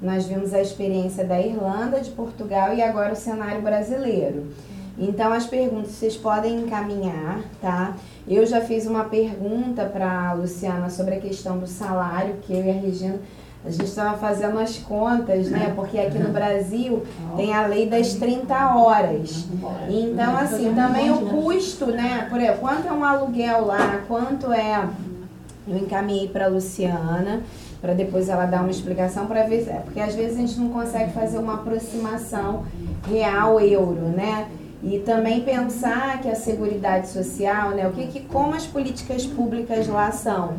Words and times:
nós 0.00 0.26
vimos 0.26 0.54
a 0.54 0.60
experiência 0.60 1.24
da 1.24 1.40
Irlanda, 1.40 2.00
de 2.00 2.10
Portugal 2.10 2.74
e 2.74 2.82
agora 2.82 3.12
o 3.12 3.16
cenário 3.16 3.60
brasileiro. 3.62 4.46
Então, 4.98 5.32
as 5.32 5.46
perguntas 5.46 5.92
vocês 5.92 6.16
podem 6.16 6.60
encaminhar, 6.60 7.42
tá? 7.60 7.94
Eu 8.26 8.44
já 8.44 8.60
fiz 8.60 8.86
uma 8.86 9.04
pergunta 9.04 9.84
para 9.84 10.30
a 10.30 10.32
Luciana 10.32 10.90
sobre 10.90 11.14
a 11.14 11.20
questão 11.20 11.58
do 11.58 11.66
salário, 11.66 12.36
que 12.42 12.52
eu 12.52 12.64
e 12.64 12.70
a 12.70 12.74
Regina, 12.74 13.20
a 13.64 13.70
gente 13.70 13.84
estava 13.84 14.16
fazendo 14.16 14.58
as 14.58 14.78
contas, 14.78 15.50
né? 15.50 15.72
Porque 15.74 15.98
aqui 15.98 16.18
no 16.18 16.30
Brasil 16.30 17.02
tem 17.36 17.52
a 17.52 17.66
lei 17.66 17.88
das 17.88 18.14
30 18.14 18.74
horas. 18.74 19.46
Então, 19.88 20.36
assim, 20.36 20.72
também 20.74 21.10
o 21.10 21.26
custo, 21.26 21.86
né? 21.86 22.26
Por 22.30 22.40
exemplo, 22.40 22.60
quanto 22.60 22.86
é 22.86 22.92
um 22.92 23.04
aluguel 23.04 23.66
lá, 23.66 24.02
quanto 24.06 24.52
é. 24.52 24.88
Eu 25.66 25.76
encaminhei 25.76 26.28
para 26.28 26.46
a 26.46 26.48
Luciana 26.48 27.42
para 27.80 27.94
depois 27.94 28.28
ela 28.28 28.46
dar 28.46 28.62
uma 28.62 28.70
explicação 28.70 29.26
para 29.26 29.44
ver, 29.44 29.68
é, 29.68 29.80
porque 29.84 30.00
às 30.00 30.14
vezes 30.14 30.36
a 30.36 30.40
gente 30.40 30.58
não 30.58 30.70
consegue 30.70 31.12
fazer 31.12 31.38
uma 31.38 31.54
aproximação 31.54 32.64
real 33.08 33.60
euro, 33.60 34.08
né? 34.08 34.48
E 34.82 35.00
também 35.00 35.40
pensar 35.40 36.20
que 36.20 36.28
a 36.28 36.36
seguridade 36.36 37.08
social, 37.08 37.70
né, 37.70 37.88
o 37.88 37.92
que, 37.92 38.06
que 38.06 38.20
como 38.20 38.54
as 38.54 38.66
políticas 38.66 39.26
públicas 39.26 39.88
lá 39.88 40.12
são. 40.12 40.54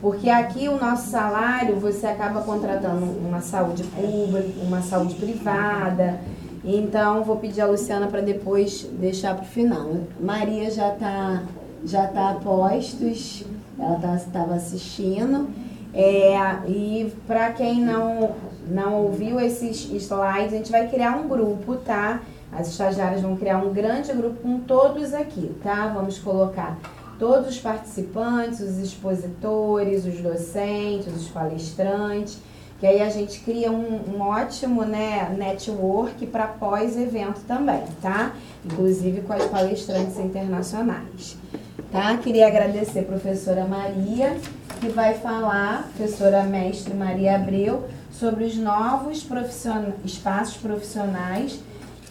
Porque 0.00 0.30
aqui 0.30 0.66
o 0.68 0.78
nosso 0.78 1.10
salário, 1.10 1.76
você 1.76 2.06
acaba 2.06 2.40
contratando 2.40 3.04
uma 3.04 3.40
saúde 3.40 3.84
pública, 3.84 4.48
uma 4.62 4.80
saúde 4.80 5.14
privada. 5.14 6.18
Então, 6.64 7.22
vou 7.22 7.36
pedir 7.36 7.60
a 7.60 7.66
Luciana 7.66 8.06
para 8.06 8.22
depois 8.22 8.88
deixar 8.98 9.34
para 9.34 9.44
o 9.44 9.46
final. 9.46 9.98
Maria 10.18 10.70
já 10.70 10.94
está 10.94 11.42
já 11.84 12.06
tá 12.06 12.30
a 12.30 12.34
postos, 12.34 13.44
ela 13.78 14.16
estava 14.16 14.48
tá, 14.48 14.54
assistindo. 14.54 15.48
É, 15.92 16.36
e 16.68 17.12
para 17.26 17.52
quem 17.52 17.80
não, 17.80 18.36
não 18.68 19.02
ouviu 19.02 19.40
esses 19.40 19.90
slides, 19.90 20.52
a 20.52 20.56
gente 20.56 20.70
vai 20.70 20.88
criar 20.88 21.16
um 21.16 21.28
grupo, 21.28 21.76
tá? 21.76 22.20
As 22.52 22.68
estagiárias 22.68 23.20
vão 23.20 23.36
criar 23.36 23.58
um 23.58 23.72
grande 23.72 24.12
grupo 24.12 24.40
com 24.40 24.60
todos 24.60 25.14
aqui, 25.14 25.54
tá? 25.62 25.88
Vamos 25.88 26.18
colocar 26.18 26.78
todos 27.18 27.48
os 27.48 27.58
participantes, 27.58 28.60
os 28.60 28.78
expositores, 28.78 30.06
os 30.06 30.20
docentes, 30.20 31.14
os 31.14 31.28
palestrantes, 31.28 32.38
que 32.80 32.86
aí 32.86 33.02
a 33.02 33.10
gente 33.10 33.40
cria 33.40 33.70
um, 33.70 34.16
um 34.16 34.20
ótimo 34.22 34.84
né, 34.84 35.34
network 35.36 36.26
para 36.26 36.46
pós-evento 36.46 37.42
também, 37.46 37.82
tá? 38.00 38.32
Inclusive 38.64 39.20
com 39.20 39.34
as 39.34 39.44
palestrantes 39.44 40.18
internacionais. 40.18 41.36
Tá? 41.92 42.16
Queria 42.16 42.46
agradecer 42.46 43.00
a 43.00 43.02
professora 43.02 43.66
Maria, 43.66 44.36
que 44.80 44.88
vai 44.88 45.14
falar, 45.14 45.90
professora 45.94 46.42
mestre 46.42 46.94
Maria 46.94 47.36
Abreu, 47.36 47.86
sobre 48.10 48.44
os 48.44 48.56
novos 48.56 49.22
profission... 49.22 49.92
espaços 50.04 50.56
profissionais 50.56 51.60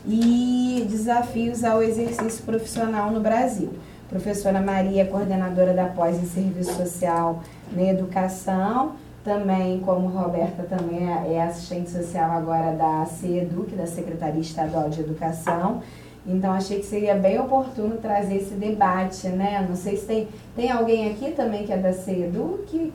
e 0.06 0.86
desafios 0.88 1.64
ao 1.64 1.82
exercício 1.82 2.44
profissional 2.44 3.10
no 3.12 3.20
Brasil. 3.20 3.74
Professora 4.08 4.62
Maria, 4.62 5.06
coordenadora 5.06 5.74
da 5.74 5.86
pós 5.86 6.18
em 6.18 6.26
serviço 6.26 6.76
social 6.76 7.44
na 7.72 7.84
educação, 7.84 8.94
também, 9.24 9.80
como 9.82 10.08
Roberta 10.08 10.64
também 10.64 11.10
é, 11.10 11.34
é 11.34 11.44
assistente 11.44 11.90
social 11.90 12.32
agora 12.32 12.72
da 12.76 13.06
CEDUC, 13.06 13.76
da 13.76 13.86
Secretaria 13.86 14.42
Estadual 14.42 14.90
de 14.90 15.02
Educação. 15.02 15.82
Então 16.26 16.52
achei 16.52 16.80
que 16.80 16.86
seria 16.86 17.16
bem 17.16 17.40
oportuno 17.40 17.98
trazer 17.98 18.36
esse 18.36 18.54
debate, 18.54 19.28
né? 19.30 19.66
Não 19.68 19.76
sei 19.76 19.98
se 19.98 20.06
tem, 20.06 20.28
tem 20.56 20.72
alguém 20.72 21.12
aqui 21.12 21.32
também 21.32 21.66
que 21.66 21.72
é 21.72 21.78
da 21.78 21.94
CEDUC, 21.94 22.94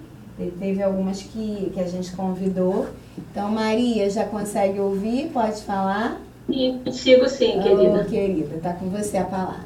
teve 0.58 0.82
algumas 0.82 1.22
que, 1.22 1.70
que 1.72 1.80
a 1.80 1.86
gente 1.86 2.14
convidou. 2.14 2.86
Então, 3.16 3.50
Maria, 3.50 4.08
já 4.10 4.24
consegue 4.24 4.78
ouvir? 4.80 5.30
Pode 5.32 5.62
falar? 5.62 6.20
Sim, 6.46 6.80
consigo 6.84 7.28
sim, 7.28 7.60
querida. 7.62 8.04
Oh, 8.04 8.10
querida, 8.10 8.60
tá 8.62 8.72
com 8.74 8.90
você 8.90 9.16
a 9.16 9.24
palavra. 9.24 9.64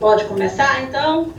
Pode 0.00 0.24
começar, 0.24 0.82
então? 0.84 1.30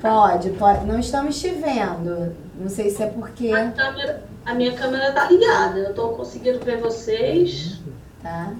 Pode, 0.00 0.50
pode. 0.50 0.86
Não 0.86 0.98
estamos 0.98 1.40
te 1.40 1.48
vendo. 1.48 2.34
Não 2.58 2.68
sei 2.68 2.90
se 2.90 3.02
é 3.02 3.06
porque... 3.06 3.50
A, 3.50 3.70
câmera, 3.70 4.22
a 4.44 4.54
minha 4.54 4.72
câmera 4.72 5.12
tá 5.12 5.28
ligada. 5.30 5.78
Eu 5.78 5.94
tô 5.94 6.10
conseguindo 6.10 6.60
ver 6.60 6.78
vocês. 6.78 7.80
Tá. 8.22 8.52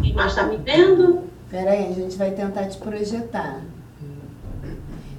Quem 0.00 0.12
mais 0.14 0.34
tá 0.34 0.44
me 0.44 0.56
vendo? 0.56 1.24
Pera 1.54 1.70
aí, 1.70 1.86
a 1.88 1.92
gente 1.92 2.16
vai 2.16 2.32
tentar 2.32 2.66
te 2.66 2.76
projetar. 2.78 3.60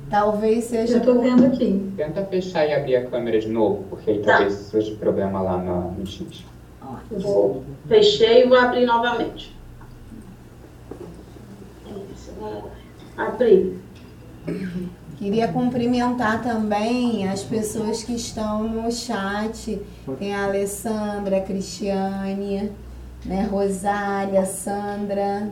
Talvez 0.09 0.65
seja... 0.65 0.97
Eu 0.97 1.01
tô 1.01 1.21
vendo 1.21 1.45
aqui. 1.45 1.93
Tenta 1.95 2.25
fechar 2.25 2.67
e 2.67 2.73
abrir 2.73 2.97
a 2.97 3.05
câmera 3.05 3.39
de 3.39 3.47
novo, 3.47 3.85
porque 3.89 4.11
aí 4.11 4.19
tá. 4.19 4.39
talvez 4.39 4.53
seja 4.53 4.93
problema 4.97 5.41
lá 5.41 5.57
no, 5.57 5.91
no 5.91 6.03
Teams. 6.03 6.43
Eu 7.09 7.19
vou, 7.21 7.63
fechei 7.87 8.43
e 8.43 8.49
vou 8.49 8.57
abrir 8.57 8.85
novamente. 8.85 9.55
Abri. 13.15 13.79
Queria 15.17 15.47
cumprimentar 15.47 16.43
também 16.43 17.29
as 17.29 17.43
pessoas 17.43 18.03
que 18.03 18.13
estão 18.13 18.67
no 18.67 18.91
chat. 18.91 19.81
Tem 20.19 20.35
a 20.35 20.43
Alessandra, 20.43 21.37
a 21.37 21.41
Cristiane, 21.41 22.73
né, 23.23 23.47
Rosália, 23.49 24.45
Sandra. 24.45 25.49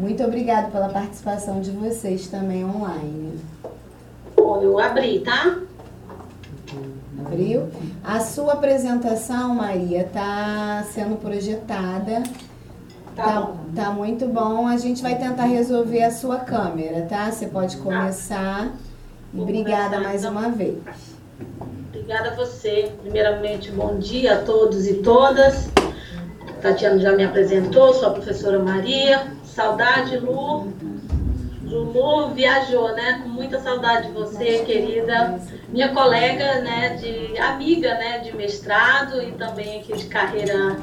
Muito 0.00 0.24
obrigada 0.24 0.68
pela 0.70 0.88
participação 0.88 1.60
de 1.60 1.70
vocês 1.72 2.26
também 2.28 2.64
online. 2.64 3.38
Eu 4.34 4.78
abri, 4.78 5.20
tá? 5.20 5.58
Abriu? 7.18 7.68
A 8.02 8.18
sua 8.18 8.54
apresentação, 8.54 9.54
Maria, 9.54 10.00
está 10.00 10.82
sendo 10.90 11.16
projetada. 11.20 12.22
Tá, 13.14 13.24
tá, 13.24 13.52
tá, 13.76 13.90
muito 13.90 14.26
bom. 14.26 14.66
A 14.66 14.78
gente 14.78 15.02
vai 15.02 15.18
tentar 15.18 15.44
resolver 15.44 16.02
a 16.02 16.10
sua 16.10 16.38
câmera, 16.38 17.02
tá? 17.02 17.30
Você 17.30 17.46
pode 17.46 17.76
tá. 17.76 17.82
começar. 17.82 18.72
Vou 19.34 19.42
Obrigada 19.42 19.96
começar, 19.96 20.00
mais 20.00 20.24
então. 20.24 20.32
uma 20.32 20.48
vez. 20.48 20.78
Obrigada 21.90 22.30
a 22.30 22.34
você. 22.36 22.90
Primeiramente, 23.02 23.70
bom 23.70 23.98
dia 23.98 24.38
a 24.38 24.42
todos 24.44 24.86
e 24.86 24.94
todas. 24.94 25.68
Tatiana 26.62 26.98
já 26.98 27.12
me 27.12 27.24
apresentou, 27.24 27.92
sou 27.92 28.08
a 28.08 28.12
professora 28.12 28.58
Maria. 28.58 29.38
Saudade, 29.60 30.16
Lu. 30.16 30.72
Lulu 31.64 32.28
viajou, 32.28 32.94
né? 32.94 33.20
Com 33.22 33.28
muita 33.28 33.60
saudade 33.60 34.06
de 34.06 34.12
você, 34.14 34.60
querida, 34.60 35.38
minha 35.68 35.90
colega, 35.90 36.62
né? 36.62 36.96
De 36.96 37.38
amiga, 37.38 37.92
né? 37.96 38.20
De 38.20 38.34
mestrado 38.34 39.20
e 39.22 39.32
também 39.32 39.80
aqui 39.80 39.92
de 39.98 40.06
carreira 40.06 40.78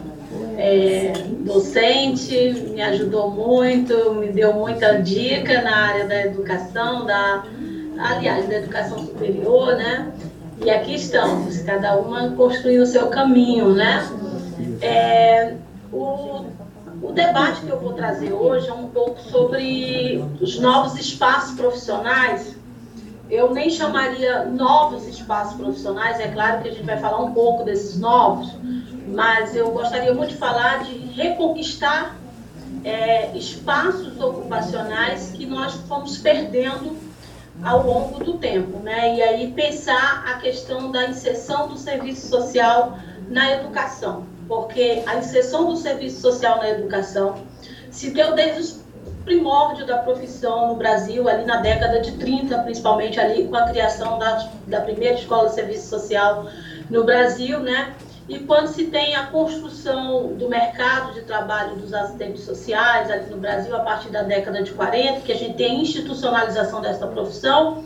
é, 0.60 1.12
docente, 1.40 2.52
me 2.70 2.80
ajudou 2.84 3.32
muito, 3.32 4.14
me 4.14 4.28
deu 4.28 4.54
muita 4.54 5.02
dica 5.02 5.60
na 5.64 5.76
área 5.76 6.06
da 6.06 6.22
educação, 6.28 7.04
da, 7.04 7.44
aliás, 7.98 8.48
da 8.48 8.58
educação 8.58 9.00
superior, 9.00 9.76
né? 9.76 10.12
E 10.64 10.70
aqui 10.70 10.94
estamos, 10.94 11.58
cada 11.64 11.98
uma 11.98 12.30
construindo 12.30 12.84
o 12.84 12.86
seu 12.86 13.08
caminho, 13.08 13.74
né? 13.74 14.08
É, 14.82 15.56
o 15.92 16.57
o 17.08 17.14
debate 17.14 17.62
que 17.62 17.70
eu 17.70 17.80
vou 17.80 17.94
trazer 17.94 18.34
hoje 18.34 18.68
é 18.68 18.74
um 18.74 18.90
pouco 18.90 19.22
sobre 19.22 20.24
os 20.42 20.60
novos 20.60 21.00
espaços 21.00 21.56
profissionais. 21.56 22.56
Eu 23.30 23.54
nem 23.54 23.70
chamaria 23.70 24.46
novos 24.46 25.08
espaços 25.08 25.56
profissionais, 25.56 26.20
é 26.20 26.28
claro 26.28 26.62
que 26.62 26.70
a 26.70 26.72
gente 26.72 26.86
vai 26.86 26.98
falar 26.98 27.22
um 27.24 27.34
pouco 27.34 27.64
desses 27.64 27.98
novos, 27.98 28.54
mas 29.08 29.56
eu 29.56 29.72
gostaria 29.72 30.14
muito 30.14 30.32
de 30.32 30.38
falar 30.38 30.84
de 30.84 30.98
reconquistar 31.14 32.16
é, 32.84 33.36
espaços 33.38 34.20
ocupacionais 34.20 35.32
que 35.34 35.46
nós 35.46 35.74
fomos 35.88 36.18
perdendo 36.18 36.96
ao 37.64 37.86
longo 37.86 38.24
do 38.24 38.38
tempo, 38.38 38.80
né? 38.80 39.16
E 39.16 39.22
aí 39.22 39.52
pensar 39.52 40.24
a 40.28 40.36
questão 40.36 40.92
da 40.92 41.10
inserção 41.10 41.70
do 41.70 41.78
serviço 41.78 42.28
social 42.28 42.98
na 43.30 43.52
educação 43.52 44.37
porque 44.48 45.04
a 45.06 45.18
inserção 45.18 45.66
do 45.66 45.76
serviço 45.76 46.22
social 46.22 46.58
na 46.58 46.70
educação 46.70 47.36
se 47.92 48.12
deu 48.12 48.34
desde 48.34 48.80
o 48.80 48.88
primórdio 49.26 49.86
da 49.86 49.98
profissão 49.98 50.70
no 50.70 50.76
Brasil, 50.76 51.28
ali 51.28 51.46
na 51.46 51.58
década 51.58 52.00
de 52.00 52.14
30, 52.14 52.58
principalmente 52.60 53.20
ali 53.20 53.48
com 53.48 53.56
a 53.56 53.68
criação 53.70 54.18
da, 54.18 54.50
da 54.68 54.82
primeira 54.82 55.16
escola 55.16 55.50
de 55.50 55.56
serviço 55.56 55.88
social 55.88 56.48
no 56.90 57.04
Brasil, 57.04 57.60
né? 57.60 57.94
E 58.30 58.40
quando 58.40 58.68
se 58.68 58.88
tem 58.88 59.16
a 59.16 59.28
construção 59.28 60.34
do 60.34 60.50
mercado 60.50 61.14
de 61.14 61.22
trabalho 61.22 61.78
dos 61.78 61.94
assistentes 61.94 62.44
sociais 62.44 63.10
ali 63.10 63.30
no 63.30 63.38
Brasil, 63.38 63.74
a 63.74 63.80
partir 63.80 64.10
da 64.10 64.22
década 64.22 64.62
de 64.62 64.72
40, 64.72 65.22
que 65.22 65.32
a 65.32 65.36
gente 65.36 65.56
tem 65.56 65.78
a 65.78 65.82
institucionalização 65.82 66.82
dessa 66.82 67.08
profissão, 67.08 67.86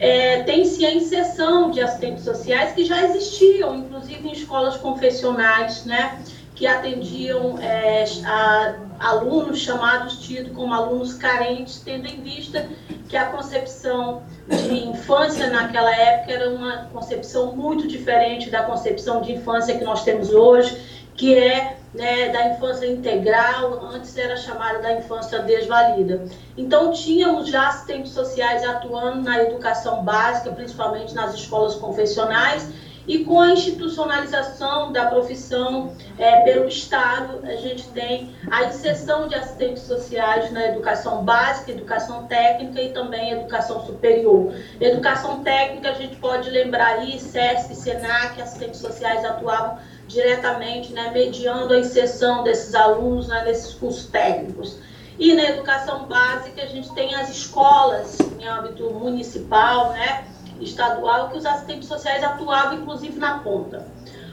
é, 0.00 0.42
tem-se 0.44 0.84
a 0.86 0.94
inserção 0.94 1.70
de 1.70 1.82
assistentes 1.82 2.24
sociais 2.24 2.72
que 2.72 2.86
já 2.86 3.04
existiam, 3.04 3.76
inclusive 3.76 4.26
em 4.26 4.32
escolas 4.32 4.78
confessionais, 4.78 5.84
né? 5.84 6.18
que 6.54 6.66
atendiam 6.66 7.58
é, 7.58 8.04
a 8.24 8.74
alunos 8.98 9.58
chamados 9.60 10.18
tidos 10.18 10.52
como 10.52 10.74
alunos 10.74 11.14
carentes, 11.14 11.80
tendo 11.82 12.06
em 12.06 12.20
vista 12.20 12.68
que 13.08 13.16
a 13.16 13.26
concepção 13.26 14.22
de 14.46 14.88
infância 14.88 15.48
naquela 15.48 15.94
época 15.94 16.32
era 16.32 16.50
uma 16.50 16.84
concepção 16.92 17.56
muito 17.56 17.88
diferente 17.88 18.50
da 18.50 18.62
concepção 18.62 19.22
de 19.22 19.32
infância 19.32 19.76
que 19.76 19.84
nós 19.84 20.04
temos 20.04 20.30
hoje, 20.30 20.76
que 21.20 21.34
é 21.34 21.76
né, 21.92 22.30
da 22.30 22.48
infância 22.48 22.86
integral, 22.86 23.78
antes 23.92 24.16
era 24.16 24.38
chamada 24.38 24.78
da 24.78 24.94
infância 24.94 25.40
desvalida. 25.40 26.24
Então, 26.56 26.92
tínhamos 26.92 27.50
já 27.50 27.68
assistentes 27.68 28.12
sociais 28.12 28.64
atuando 28.64 29.20
na 29.20 29.42
educação 29.42 30.02
básica, 30.02 30.50
principalmente 30.50 31.14
nas 31.14 31.34
escolas 31.34 31.74
confessionais, 31.74 32.70
e 33.06 33.22
com 33.24 33.38
a 33.38 33.50
institucionalização 33.52 34.92
da 34.92 35.06
profissão 35.06 35.92
é, 36.16 36.40
pelo 36.40 36.66
Estado, 36.66 37.40
a 37.44 37.56
gente 37.56 37.86
tem 37.88 38.34
a 38.50 38.64
inserção 38.64 39.28
de 39.28 39.34
assistentes 39.34 39.82
sociais 39.82 40.50
na 40.52 40.68
educação 40.68 41.22
básica, 41.22 41.70
educação 41.70 42.26
técnica 42.28 42.80
e 42.80 42.92
também 42.92 43.32
educação 43.32 43.84
superior. 43.84 44.54
Educação 44.80 45.42
técnica, 45.42 45.90
a 45.90 45.94
gente 45.94 46.16
pode 46.16 46.48
lembrar 46.48 47.00
aí, 47.00 47.18
SESC, 47.18 47.74
SENAC, 47.74 48.40
assistentes 48.40 48.80
sociais 48.80 49.22
atuavam 49.22 49.76
diretamente, 50.10 50.92
né, 50.92 51.10
mediando 51.12 51.72
a 51.72 51.78
inserção 51.78 52.42
desses 52.42 52.74
alunos 52.74 53.28
né, 53.28 53.44
nesses 53.44 53.74
cursos 53.74 54.06
técnicos. 54.06 54.76
E 55.18 55.34
na 55.34 55.44
educação 55.44 56.06
básica, 56.06 56.62
a 56.62 56.66
gente 56.66 56.92
tem 56.94 57.14
as 57.14 57.30
escolas 57.30 58.18
em 58.38 58.46
âmbito 58.46 58.90
municipal, 58.90 59.90
né, 59.90 60.24
estadual 60.60 61.28
que 61.28 61.38
os 61.38 61.46
assistentes 61.46 61.88
sociais 61.88 62.22
atuavam 62.22 62.78
inclusive 62.78 63.18
na 63.18 63.38
ponta. 63.38 63.86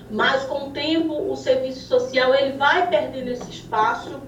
Mas 0.10 0.44
com 0.44 0.70
o 0.70 0.72
tempo 0.72 1.32
o 1.32 1.36
serviço 1.36 1.88
social 1.88 2.34
ele 2.34 2.58
vai 2.58 2.88
perdendo 2.88 3.30
esse 3.30 3.50
espaço, 3.50 4.20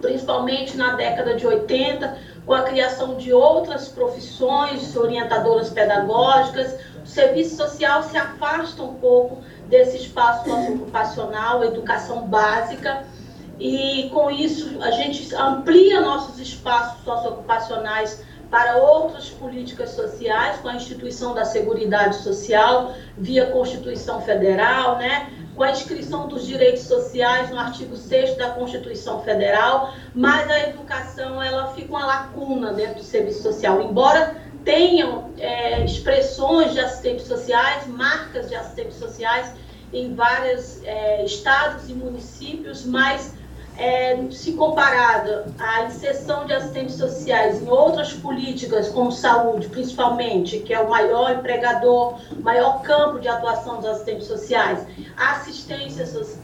principalmente 0.00 0.76
na 0.76 0.94
década 0.96 1.34
de 1.34 1.46
80, 1.46 2.18
com 2.44 2.52
a 2.52 2.62
criação 2.62 3.16
de 3.16 3.32
outras 3.32 3.88
profissões, 3.88 4.96
orientadoras 4.96 5.70
pedagógicas, 5.70 6.78
o 7.02 7.06
serviço 7.06 7.56
social 7.56 8.02
se 8.02 8.16
afasta 8.16 8.82
um 8.82 8.94
pouco 8.94 9.42
desse 9.68 9.96
espaço 9.96 10.48
socioocupacional, 10.48 11.64
educação 11.64 12.26
básica, 12.26 13.04
e 13.58 14.10
com 14.12 14.30
isso 14.30 14.82
a 14.82 14.90
gente 14.90 15.34
amplia 15.34 16.00
nossos 16.00 16.38
espaços 16.40 17.02
socioocupacionais 17.04 18.22
para 18.50 18.76
outras 18.76 19.30
políticas 19.30 19.90
sociais, 19.90 20.60
com 20.60 20.68
a 20.68 20.74
instituição 20.74 21.34
da 21.34 21.44
Seguridade 21.44 22.16
Social, 22.16 22.94
via 23.16 23.46
Constituição 23.46 24.20
Federal, 24.20 24.98
né? 24.98 25.30
com 25.54 25.62
a 25.62 25.70
inscrição 25.70 26.26
dos 26.26 26.46
direitos 26.46 26.82
sociais 26.82 27.50
no 27.50 27.58
artigo 27.58 27.96
6 27.96 28.36
da 28.36 28.50
Constituição 28.50 29.22
Federal, 29.22 29.92
mas 30.14 30.50
a 30.50 30.68
educação 30.68 31.42
ela 31.42 31.72
fica 31.74 31.90
uma 31.90 32.04
lacuna 32.04 32.72
dentro 32.72 32.96
do 32.96 33.04
serviço 33.04 33.42
social, 33.42 33.80
embora 33.80 34.36
tenham 34.64 35.30
é, 35.38 35.84
expressões 35.84 36.72
de 36.72 36.80
assistentes 36.80 37.26
sociais, 37.26 37.86
marcas 37.86 38.48
de 38.48 38.54
assistentes 38.54 38.96
sociais 38.96 39.52
em 39.92 40.14
vários 40.14 40.82
é, 40.84 41.24
estados 41.24 41.88
e 41.88 41.92
municípios, 41.92 42.84
mas 42.84 43.34
é, 43.76 44.16
se 44.30 44.52
comparada 44.52 45.46
à 45.58 45.84
inserção 45.84 46.46
de 46.46 46.52
assistentes 46.52 46.94
sociais 46.94 47.60
em 47.60 47.68
outras 47.68 48.12
políticas, 48.12 48.88
como 48.88 49.10
saúde, 49.10 49.68
principalmente, 49.68 50.60
que 50.60 50.72
é 50.72 50.80
o 50.80 50.88
maior 50.88 51.32
empregador, 51.32 52.20
maior 52.40 52.82
campo 52.82 53.18
de 53.18 53.28
atuação 53.28 53.76
dos 53.76 53.86
assistentes 53.86 54.26
sociais, 54.26 54.86
assistência 55.16 56.06
social, 56.06 56.43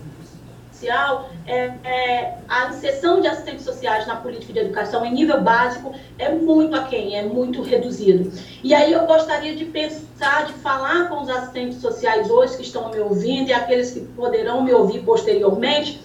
é, 0.87 1.73
é, 1.85 2.39
a 2.49 2.69
inserção 2.69 3.21
de 3.21 3.27
assistentes 3.27 3.65
sociais 3.65 4.07
na 4.07 4.17
política 4.17 4.53
de 4.53 4.59
educação 4.61 5.05
em 5.05 5.13
nível 5.13 5.41
básico 5.41 5.95
é 6.19 6.31
muito 6.31 6.75
aquém, 6.77 7.17
é 7.17 7.23
muito 7.23 7.63
reduzido. 7.63 8.33
E 8.63 8.75
aí 8.75 8.93
eu 8.93 9.07
gostaria 9.07 9.55
de 9.55 9.65
pensar, 9.67 10.47
de 10.47 10.53
falar 10.55 11.09
com 11.09 11.23
os 11.23 11.29
assistentes 11.29 11.81
sociais 11.81 12.31
hoje 12.31 12.57
que 12.57 12.63
estão 12.63 12.91
me 12.91 13.01
ouvindo 13.01 13.49
e 13.49 13.53
aqueles 13.53 13.91
que 13.91 14.01
poderão 14.01 14.63
me 14.63 14.73
ouvir 14.73 15.01
posteriormente, 15.01 16.03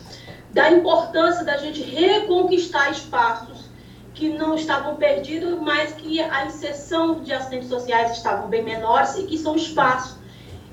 da 0.51 0.71
importância 0.71 1.43
da 1.43 1.57
gente 1.57 1.81
reconquistar 1.81 2.89
espaços 2.91 3.65
que 4.13 4.29
não 4.29 4.55
estavam 4.55 4.95
perdidos, 4.95 5.59
mas 5.59 5.91
que 5.93 6.21
a 6.21 6.45
inserção 6.45 7.19
de 7.21 7.33
assistentes 7.33 7.67
sociais 7.67 8.11
estavam 8.13 8.47
bem 8.47 8.63
menores 8.63 9.17
e 9.17 9.23
que 9.23 9.37
são 9.37 9.55
espaços 9.55 10.24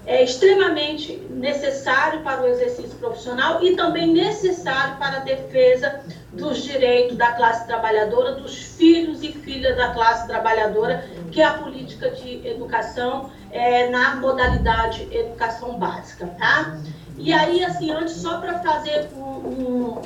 é, 0.07 0.23
extremamente 0.23 1.17
necessários 1.31 2.23
para 2.23 2.43
o 2.43 2.47
exercício 2.47 2.97
profissional 2.99 3.63
e 3.63 3.77
também 3.77 4.13
necessário 4.13 4.97
para 4.97 5.19
a 5.19 5.21
defesa 5.21 6.01
dos 6.33 6.63
direitos 6.63 7.17
da 7.17 7.33
classe 7.33 7.67
trabalhadora, 7.67 8.33
dos 8.33 8.57
filhos 8.57 9.23
e 9.23 9.33
filhas 9.33 9.77
da 9.77 9.91
classe 9.91 10.27
trabalhadora, 10.27 11.05
que 11.31 11.41
é 11.41 11.45
a 11.45 11.55
política 11.55 12.11
de 12.11 12.47
educação 12.47 13.31
é, 13.51 13.89
na 13.91 14.17
modalidade 14.17 15.07
educação 15.11 15.79
básica, 15.79 16.27
tá? 16.39 16.79
E 17.19 17.33
aí, 17.33 17.65
assim, 17.65 17.91
antes, 17.93 18.15
só 18.15 18.39
para 18.39 18.59
fazer 18.61 19.09
um, 19.15 19.21
um, 19.21 20.03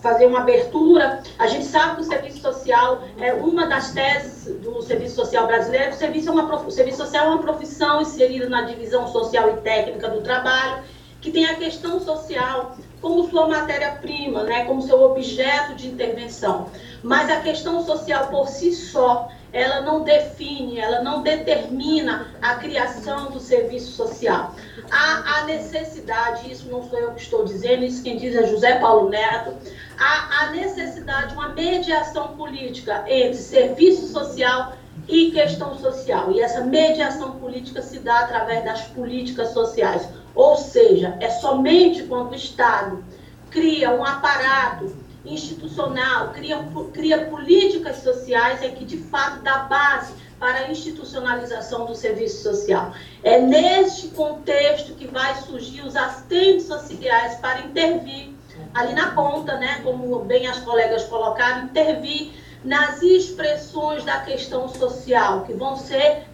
fazer 0.00 0.26
uma 0.26 0.40
abertura, 0.40 1.22
a 1.38 1.46
gente 1.46 1.64
sabe 1.64 1.96
que 1.96 2.02
o 2.02 2.04
serviço 2.04 2.40
social 2.40 3.02
é 3.18 3.32
uma 3.32 3.66
das 3.66 3.92
teses 3.92 4.54
do 4.60 4.82
serviço 4.82 5.16
social 5.16 5.46
brasileiro. 5.46 5.90
O 5.90 5.94
serviço, 5.94 6.28
é 6.28 6.32
uma, 6.32 6.56
o 6.56 6.70
serviço 6.70 6.98
social 6.98 7.26
é 7.26 7.28
uma 7.28 7.38
profissão 7.38 8.00
inserida 8.00 8.48
na 8.48 8.62
divisão 8.62 9.06
social 9.08 9.50
e 9.50 9.60
técnica 9.60 10.08
do 10.08 10.20
trabalho, 10.22 10.82
que 11.20 11.30
tem 11.30 11.44
a 11.44 11.54
questão 11.56 12.00
social 12.00 12.76
como 13.00 13.28
sua 13.30 13.46
matéria-prima, 13.46 14.42
né, 14.44 14.64
como 14.64 14.82
seu 14.82 15.00
objeto 15.02 15.74
de 15.74 15.88
intervenção. 15.88 16.68
Mas 17.02 17.30
a 17.30 17.40
questão 17.40 17.84
social 17.84 18.28
por 18.28 18.48
si 18.48 18.72
só, 18.72 19.28
ela 19.52 19.80
não 19.80 20.02
define, 20.02 20.78
ela 20.78 21.02
não 21.02 21.22
determina 21.22 22.28
a 22.40 22.54
criação 22.56 23.30
do 23.30 23.40
serviço 23.40 23.92
social. 23.92 24.54
Há 24.90 25.40
a 25.40 25.44
necessidade, 25.44 26.50
isso 26.50 26.68
não 26.68 26.88
sou 26.88 26.98
eu 26.98 27.12
que 27.12 27.20
estou 27.20 27.44
dizendo, 27.44 27.84
isso 27.84 28.02
quem 28.02 28.16
diz 28.16 28.34
é 28.34 28.46
José 28.46 28.78
Paulo 28.78 29.08
Neto, 29.08 29.54
há 29.98 30.42
a 30.42 30.50
necessidade 30.50 31.28
de 31.28 31.34
uma 31.34 31.48
mediação 31.48 32.28
política 32.36 33.04
entre 33.08 33.38
serviço 33.38 34.06
social 34.08 34.74
e 35.08 35.30
questão 35.32 35.76
social. 35.78 36.30
E 36.30 36.40
essa 36.40 36.60
mediação 36.60 37.32
política 37.32 37.82
se 37.82 37.98
dá 37.98 38.20
através 38.20 38.64
das 38.64 38.82
políticas 38.82 39.48
sociais. 39.48 40.08
Ou 40.34 40.56
seja, 40.56 41.16
é 41.20 41.28
somente 41.28 42.04
quando 42.04 42.32
o 42.32 42.36
Estado 42.36 43.04
cria 43.50 43.90
um 43.90 44.04
aparato 44.04 44.99
institucional, 45.24 46.32
cria, 46.32 46.64
cria 46.92 47.26
políticas 47.26 47.98
sociais, 47.98 48.62
é 48.62 48.68
que 48.68 48.84
de 48.84 48.96
fato 48.96 49.42
dá 49.42 49.60
base 49.60 50.14
para 50.38 50.60
a 50.60 50.70
institucionalização 50.70 51.84
do 51.84 51.94
serviço 51.94 52.42
social. 52.42 52.92
É 53.22 53.38
neste 53.40 54.08
contexto 54.08 54.94
que 54.94 55.06
vai 55.06 55.34
surgir 55.42 55.82
os 55.82 55.94
assistentes 55.94 56.66
sociais 56.66 57.36
para 57.36 57.60
intervir 57.60 58.32
ali 58.74 58.94
na 58.94 59.10
ponta, 59.10 59.56
né, 59.58 59.80
como 59.82 60.20
bem 60.20 60.46
as 60.46 60.60
colegas 60.60 61.04
colocaram, 61.04 61.64
intervir 61.64 62.32
nas 62.64 63.02
expressões 63.02 64.04
da 64.04 64.20
questão 64.20 64.68
social, 64.68 65.44
que 65.44 65.52
vão 65.52 65.76
ser 65.76 66.29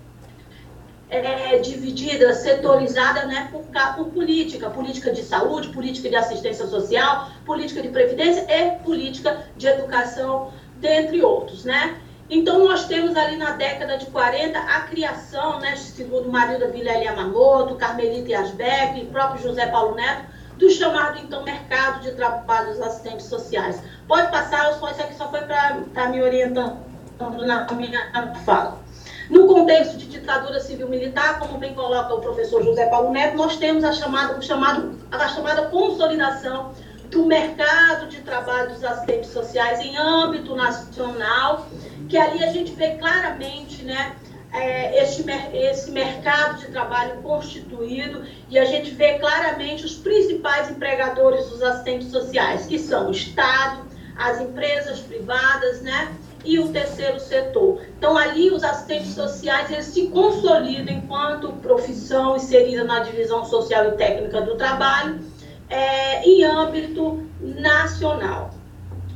é, 1.08 1.58
dividida, 1.58 2.32
setorizada 2.34 3.26
né, 3.26 3.48
por, 3.52 3.62
por 3.94 4.12
política, 4.12 4.70
política 4.70 5.12
de 5.12 5.22
saúde, 5.22 5.68
política 5.68 6.08
de 6.08 6.16
assistência 6.16 6.66
social, 6.66 7.30
política 7.44 7.80
de 7.80 7.88
previdência 7.88 8.44
e 8.48 8.76
política 8.82 9.44
de 9.56 9.66
educação, 9.66 10.52
dentre 10.76 11.22
outros, 11.22 11.64
né? 11.64 11.96
Então, 12.28 12.66
nós 12.66 12.86
temos 12.86 13.16
ali 13.16 13.36
na 13.36 13.52
década 13.52 13.96
de 13.96 14.06
40 14.06 14.58
a 14.58 14.80
criação, 14.80 15.60
né, 15.60 15.76
segundo 15.76 16.28
Marilda 16.28 16.68
Vilela 16.68 17.04
Yamamoto, 17.04 17.76
Carmelita 17.76 18.30
Yasbeck 18.30 19.00
e 19.00 19.06
próprio 19.06 19.40
José 19.40 19.66
Paulo 19.66 19.94
Neto, 19.94 20.26
do 20.58 20.68
chamado, 20.68 21.20
então, 21.20 21.44
mercado 21.44 22.00
de 22.00 22.12
trabalho 22.12 22.72
dos 22.72 22.80
assistentes 22.80 23.26
sociais. 23.26 23.80
Pode 24.08 24.28
passar, 24.32 24.72
isso 24.72 24.84
aqui 24.84 25.14
só 25.14 25.30
foi 25.30 25.42
para 25.42 26.08
me 26.08 26.20
orientando 26.20 26.78
na 27.46 27.64
minha 27.72 28.34
fala. 28.44 28.85
No 29.28 29.46
contexto 29.46 29.96
de 29.96 30.06
ditadura 30.06 30.60
civil-militar, 30.60 31.38
como 31.40 31.58
bem 31.58 31.74
coloca 31.74 32.14
o 32.14 32.20
professor 32.20 32.62
José 32.62 32.86
Paulo 32.86 33.10
Neto, 33.10 33.36
nós 33.36 33.56
temos 33.56 33.82
a 33.82 33.92
chamada, 33.92 34.38
o 34.38 34.42
chamado, 34.42 34.98
a 35.10 35.28
chamada 35.28 35.62
consolidação 35.62 36.72
do 37.10 37.26
mercado 37.26 38.08
de 38.08 38.20
trabalho 38.20 38.70
dos 38.70 38.84
assistentes 38.84 39.30
sociais 39.30 39.80
em 39.80 39.96
âmbito 39.96 40.54
nacional, 40.54 41.66
que 42.08 42.16
ali 42.16 42.44
a 42.44 42.52
gente 42.52 42.72
vê 42.72 42.90
claramente 42.96 43.84
né, 43.84 44.14
é, 44.52 45.02
esse, 45.02 45.90
mercado 45.90 46.60
de 46.60 46.68
trabalho 46.68 47.20
constituído 47.22 48.24
e 48.48 48.58
a 48.58 48.64
gente 48.64 48.90
vê 48.90 49.18
claramente 49.18 49.84
os 49.84 49.96
principais 49.96 50.70
empregadores 50.70 51.48
dos 51.48 51.62
assistentes 51.62 52.10
sociais, 52.10 52.66
que 52.66 52.78
são 52.78 53.08
o 53.08 53.10
Estado, 53.10 53.86
as 54.16 54.40
empresas 54.40 55.00
privadas, 55.00 55.82
né? 55.82 56.14
E 56.46 56.60
o 56.60 56.68
terceiro 56.68 57.18
setor. 57.18 57.80
Então, 57.98 58.16
ali 58.16 58.50
os 58.50 58.62
assistentes 58.62 59.14
sociais 59.14 59.70
eles 59.70 59.86
se 59.86 60.06
consolidam 60.06 60.94
enquanto 60.94 61.52
profissão 61.54 62.36
inserida 62.36 62.84
na 62.84 63.00
divisão 63.00 63.44
social 63.44 63.88
e 63.88 63.92
técnica 63.92 64.40
do 64.40 64.56
trabalho, 64.56 65.18
é, 65.68 66.22
em 66.22 66.44
âmbito 66.44 67.26
nacional. 67.40 68.50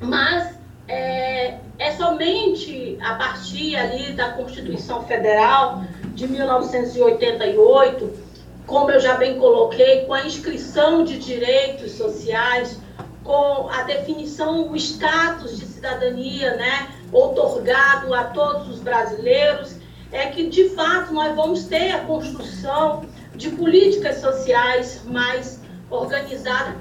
Mas 0.00 0.54
é, 0.88 1.58
é 1.78 1.92
somente 1.92 2.98
a 3.00 3.14
partir 3.14 3.76
ali 3.76 4.12
da 4.12 4.32
Constituição 4.32 5.04
Federal 5.04 5.84
de 6.14 6.26
1988, 6.26 8.30
como 8.66 8.90
eu 8.90 9.00
já 9.00 9.14
bem 9.14 9.38
coloquei, 9.38 10.04
com 10.04 10.14
a 10.14 10.26
inscrição 10.26 11.04
de 11.04 11.18
direitos 11.18 11.92
sociais, 11.92 12.80
com 13.22 13.68
a 13.68 13.82
definição, 13.82 14.70
o 14.70 14.76
status 14.76 15.56
de 15.56 15.66
cidadania, 15.66 16.56
né, 16.56 16.88
otorgado 17.12 18.14
a 18.14 18.24
todos 18.24 18.68
os 18.68 18.80
brasileiros, 18.80 19.76
é 20.12 20.26
que 20.26 20.48
de 20.48 20.70
fato 20.70 21.12
nós 21.12 21.34
vamos 21.34 21.64
ter 21.64 21.92
a 21.92 22.00
construção 22.00 23.04
de 23.34 23.50
políticas 23.50 24.16
sociais 24.16 25.02
mais 25.04 25.60
organizadas 25.88 26.74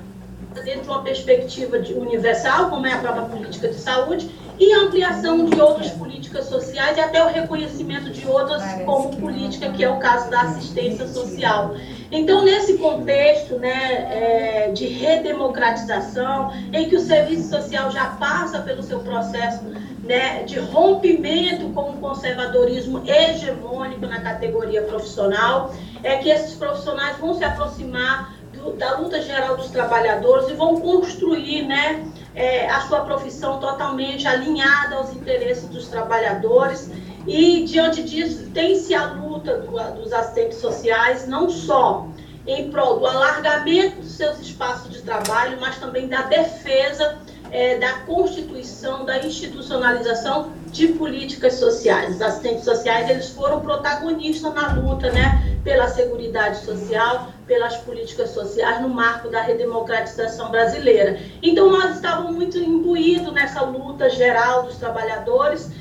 dentro 0.64 0.82
de 0.82 0.90
uma 0.90 1.04
perspectiva 1.04 1.80
de 1.80 1.94
universal, 1.94 2.70
como 2.70 2.86
é 2.86 2.94
a 2.94 2.98
própria 2.98 3.26
política 3.26 3.68
de 3.68 3.76
saúde, 3.76 4.30
e 4.60 4.74
ampliação 4.74 5.46
de 5.46 5.60
outras 5.60 5.92
políticas 5.92 6.46
sociais 6.46 6.98
e 6.98 7.00
até 7.00 7.24
o 7.24 7.30
reconhecimento 7.30 8.10
de 8.10 8.28
outras 8.28 8.62
como 8.86 9.16
política, 9.16 9.72
que 9.72 9.84
é 9.84 9.90
o 9.90 9.98
caso 10.00 10.30
da 10.30 10.42
assistência 10.42 11.08
social. 11.08 11.76
Então, 12.12 12.44
nesse 12.44 12.78
contexto 12.78 13.60
né, 13.60 14.08
é, 14.10 14.72
de 14.72 14.88
redemocratização, 14.88 16.52
em 16.74 16.90
que 16.90 16.96
o 16.96 17.00
serviço 17.00 17.50
social 17.50 17.92
já 17.92 18.06
passa 18.12 18.60
pelo 18.62 18.82
seu 18.82 19.00
processo 19.00 19.64
né, 20.04 20.42
de 20.44 20.60
rompimento 20.60 21.70
com 21.70 21.92
o 21.92 21.98
conservadorismo 21.98 23.04
hegemônico 23.08 24.08
na 24.08 24.20
categoria 24.22 24.82
profissional, 24.82 25.72
é 26.02 26.18
que 26.18 26.30
esses 26.30 26.56
profissionais 26.56 27.18
vão 27.18 27.36
se 27.36 27.44
aproximar 27.44 28.34
do, 28.54 28.72
da 28.74 28.98
luta 28.98 29.22
geral 29.22 29.56
dos 29.56 29.68
trabalhadores 29.68 30.50
e 30.50 30.54
vão 30.54 30.82
construir 30.82 31.68
né, 31.68 32.04
é, 32.34 32.68
a 32.68 32.82
sua 32.82 33.02
profissão 33.02 33.60
totalmente 33.60 34.28
alinhada 34.28 34.96
aos 34.96 35.14
interesses 35.14 35.70
dos 35.70 35.88
trabalhadores. 35.88 36.90
E, 37.28 37.64
diante 37.66 38.02
disso, 38.02 38.50
tem-se 38.52 38.96
a 38.96 39.06
luta 39.14 39.29
do, 39.58 40.02
dos 40.02 40.14
assistentes 40.14 40.60
sociais, 40.60 41.28
não 41.28 41.50
só 41.50 42.08
em 42.48 42.72
prol 42.72 43.00
do 43.00 43.06
alargamento 43.06 43.98
dos 43.98 44.12
seus 44.14 44.40
espaços 44.40 44.92
de 44.92 45.02
trabalho, 45.02 45.58
mas 45.60 45.78
também 45.78 46.08
da 46.08 46.24
defesa 46.24 47.18
é, 47.52 47.78
da 47.78 47.94
constituição, 48.00 49.06
da 49.06 49.18
institucionalização 49.20 50.52
de 50.68 50.90
políticas 50.90 51.56
sociais. 51.56 52.16
Os 52.16 52.22
assistentes 52.22 52.64
sociais 52.64 53.10
eles 53.10 53.30
foram 53.30 53.60
protagonistas 53.60 54.54
na 54.54 54.74
luta, 54.74 55.12
né, 55.12 55.58
pela 55.64 55.88
seguridade 55.88 56.64
social, 56.64 57.30
pelas 57.48 57.78
políticas 57.78 58.30
sociais 58.30 58.82
no 58.82 58.90
marco 58.90 59.30
da 59.30 59.42
redemocratização 59.42 60.52
brasileira. 60.52 61.20
Então 61.42 61.72
nós 61.72 61.96
estávamos 61.96 62.36
muito 62.36 62.58
imbuídos 62.58 63.34
nessa 63.34 63.62
luta 63.62 64.10
geral 64.10 64.64
dos 64.64 64.78
trabalhadores 64.78 65.72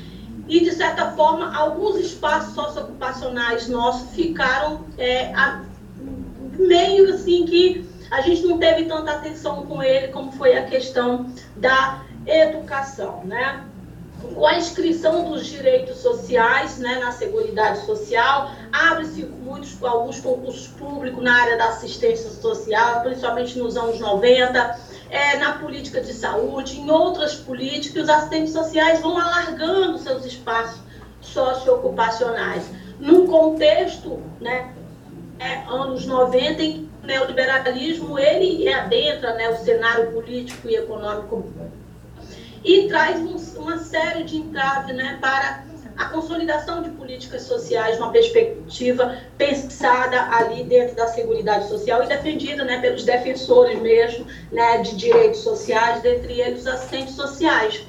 e 0.49 0.59
de 0.61 0.71
certa 0.71 1.11
forma 1.11 1.55
alguns 1.55 1.97
espaços 1.97 2.55
socioocupacionais 2.55 3.69
nossos 3.69 4.09
ficaram 4.09 4.83
é, 4.97 5.31
a, 5.33 5.61
meio 6.57 7.13
assim 7.13 7.45
que 7.45 7.87
a 8.09 8.21
gente 8.21 8.41
não 8.45 8.57
teve 8.57 8.85
tanta 8.85 9.11
atenção 9.11 9.67
com 9.67 9.83
ele 9.83 10.07
como 10.07 10.31
foi 10.31 10.57
a 10.57 10.65
questão 10.65 11.31
da 11.55 12.01
educação, 12.25 13.23
né? 13.23 13.63
Com 14.33 14.45
a 14.45 14.57
inscrição 14.57 15.29
dos 15.29 15.45
direitos 15.45 15.97
sociais 15.99 16.77
né, 16.77 16.95
na 16.99 17.11
Seguridade 17.11 17.85
Social, 17.85 18.51
abre-se 18.71 19.23
muitos, 19.23 19.81
alguns 19.81 20.19
concursos 20.19 20.67
públicos 20.67 21.23
na 21.23 21.33
área 21.33 21.57
da 21.57 21.69
assistência 21.69 22.29
social, 22.29 23.01
principalmente 23.01 23.57
nos 23.57 23.77
anos 23.77 23.97
90, 23.97 24.79
é, 25.09 25.37
na 25.37 25.53
política 25.53 26.01
de 26.01 26.13
saúde, 26.13 26.79
em 26.79 26.89
outras 26.89 27.35
políticas, 27.35 28.03
os 28.03 28.09
assistentes 28.09 28.53
sociais 28.53 29.01
vão 29.01 29.17
alargando 29.17 29.97
seus 29.97 30.25
espaços 30.25 30.79
socioocupacionais. 31.21 32.63
Num 32.99 33.27
contexto, 33.27 34.21
né, 34.39 34.73
é, 35.39 35.63
anos 35.67 36.05
90, 36.05 36.61
em 36.61 36.89
neoliberalismo 37.03 38.19
ele 38.19 38.71
adentra 38.71 39.33
né, 39.33 39.49
o 39.49 39.57
cenário 39.57 40.11
político 40.11 40.69
e 40.69 40.75
econômico 40.75 41.45
e 42.63 42.87
traz 42.87 43.19
um, 43.19 43.61
uma 43.61 43.77
série 43.77 44.23
de 44.23 44.37
entraves 44.37 44.95
né, 44.95 45.17
para 45.21 45.63
a 45.99 46.05
consolidação 46.05 46.81
de 46.81 46.91
políticas 46.91 47.41
sociais, 47.41 47.97
uma 47.97 48.09
perspectiva 48.09 49.17
pensada 49.37 50.33
ali 50.33 50.63
dentro 50.63 50.95
da 50.95 51.07
Seguridade 51.07 51.67
Social 51.67 52.01
e 52.01 52.07
defendida 52.07 52.63
né, 52.63 52.79
pelos 52.79 53.03
defensores 53.03 53.77
mesmo 53.81 54.25
né, 54.49 54.77
de 54.77 54.95
direitos 54.95 55.41
sociais, 55.41 56.01
dentre 56.01 56.39
eles 56.39 56.61
os 56.61 56.67
assistentes 56.67 57.15
sociais. 57.15 57.83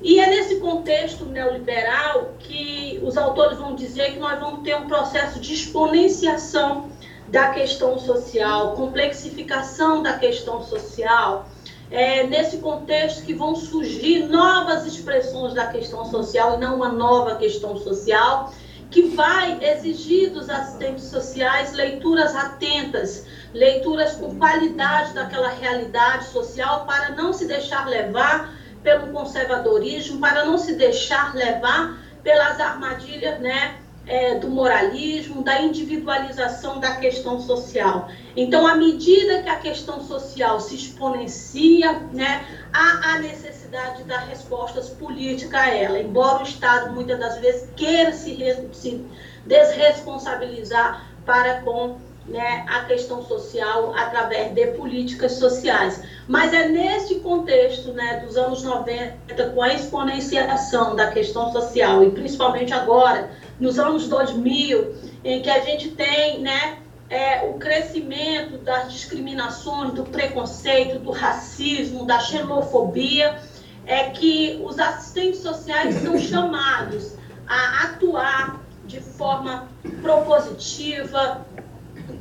E 0.00 0.18
é 0.18 0.30
nesse 0.30 0.56
contexto 0.60 1.26
neoliberal 1.26 2.32
que 2.38 2.98
os 3.02 3.18
autores 3.18 3.58
vão 3.58 3.74
dizer 3.74 4.12
que 4.12 4.18
nós 4.18 4.40
vamos 4.40 4.64
ter 4.64 4.74
um 4.74 4.88
processo 4.88 5.38
de 5.38 5.52
exponenciação 5.52 6.90
da 7.28 7.50
questão 7.50 7.98
social, 7.98 8.72
complexificação 8.72 10.02
da 10.02 10.14
questão 10.14 10.62
social, 10.62 11.46
é, 11.92 12.26
nesse 12.26 12.56
contexto 12.56 13.22
que 13.22 13.34
vão 13.34 13.54
surgir 13.54 14.26
novas 14.26 14.86
expressões 14.86 15.52
da 15.52 15.66
questão 15.66 16.06
social 16.06 16.54
e 16.54 16.56
não 16.56 16.76
uma 16.76 16.88
nova 16.88 17.36
questão 17.36 17.76
social, 17.76 18.52
que 18.90 19.02
vai 19.14 19.58
exigir 19.62 20.30
dos 20.30 20.48
assistentes 20.48 21.04
sociais 21.04 21.72
leituras 21.74 22.34
atentas, 22.34 23.26
leituras 23.52 24.14
com 24.14 24.34
qualidade 24.36 25.12
daquela 25.12 25.48
realidade 25.48 26.24
social 26.26 26.86
para 26.86 27.10
não 27.10 27.32
se 27.32 27.46
deixar 27.46 27.86
levar 27.86 28.54
pelo 28.82 29.08
conservadorismo, 29.08 30.18
para 30.18 30.44
não 30.44 30.56
se 30.56 30.74
deixar 30.74 31.34
levar 31.34 31.98
pelas 32.22 32.58
armadilhas, 32.58 33.38
né, 33.40 33.81
é, 34.06 34.36
do 34.36 34.48
moralismo, 34.48 35.42
da 35.42 35.62
individualização 35.62 36.80
da 36.80 36.96
questão 36.96 37.40
social. 37.40 38.08
Então, 38.36 38.66
à 38.66 38.74
medida 38.74 39.42
que 39.42 39.48
a 39.48 39.56
questão 39.56 40.00
social 40.02 40.60
se 40.60 40.74
exponencia, 40.74 42.00
né, 42.12 42.44
há 42.72 43.14
a 43.14 43.18
necessidade 43.20 43.98
de 43.98 44.04
dar 44.04 44.20
respostas 44.26 44.88
políticas 44.88 45.60
a 45.60 45.68
ela, 45.68 45.98
embora 45.98 46.40
o 46.40 46.42
Estado 46.42 46.92
muitas 46.92 47.18
das 47.18 47.38
vezes 47.38 47.68
queira 47.76 48.12
se, 48.12 48.36
se 48.72 49.06
desresponsabilizar 49.46 51.06
para 51.24 51.60
com 51.62 51.96
né, 52.26 52.64
a 52.68 52.84
questão 52.84 53.24
social 53.24 53.94
através 53.96 54.52
de 54.52 54.66
políticas 54.68 55.32
sociais. 55.32 56.02
Mas 56.28 56.52
é 56.52 56.68
nesse 56.68 57.16
contexto 57.16 57.92
né, 57.92 58.22
dos 58.24 58.36
anos 58.36 58.62
90, 58.62 59.50
com 59.50 59.62
a 59.62 59.74
exponenciação 59.74 60.94
da 60.94 61.10
questão 61.10 61.52
social, 61.52 62.04
e 62.04 62.10
principalmente 62.10 62.72
agora, 62.72 63.30
nos 63.62 63.78
anos 63.78 64.08
2000, 64.08 64.94
em 65.24 65.40
que 65.40 65.48
a 65.48 65.60
gente 65.60 65.92
tem 65.92 66.40
né, 66.40 66.78
é, 67.08 67.48
o 67.48 67.54
crescimento 67.54 68.58
das 68.58 68.92
discriminações, 68.92 69.94
do 69.94 70.02
preconceito, 70.02 70.98
do 70.98 71.12
racismo, 71.12 72.04
da 72.04 72.18
xenofobia, 72.18 73.40
é 73.86 74.10
que 74.10 74.60
os 74.64 74.78
assistentes 74.78 75.40
sociais 75.40 75.94
são 76.02 76.18
chamados 76.18 77.14
a 77.46 77.84
atuar 77.84 78.60
de 78.84 79.00
forma 79.00 79.68
propositiva, 80.00 81.46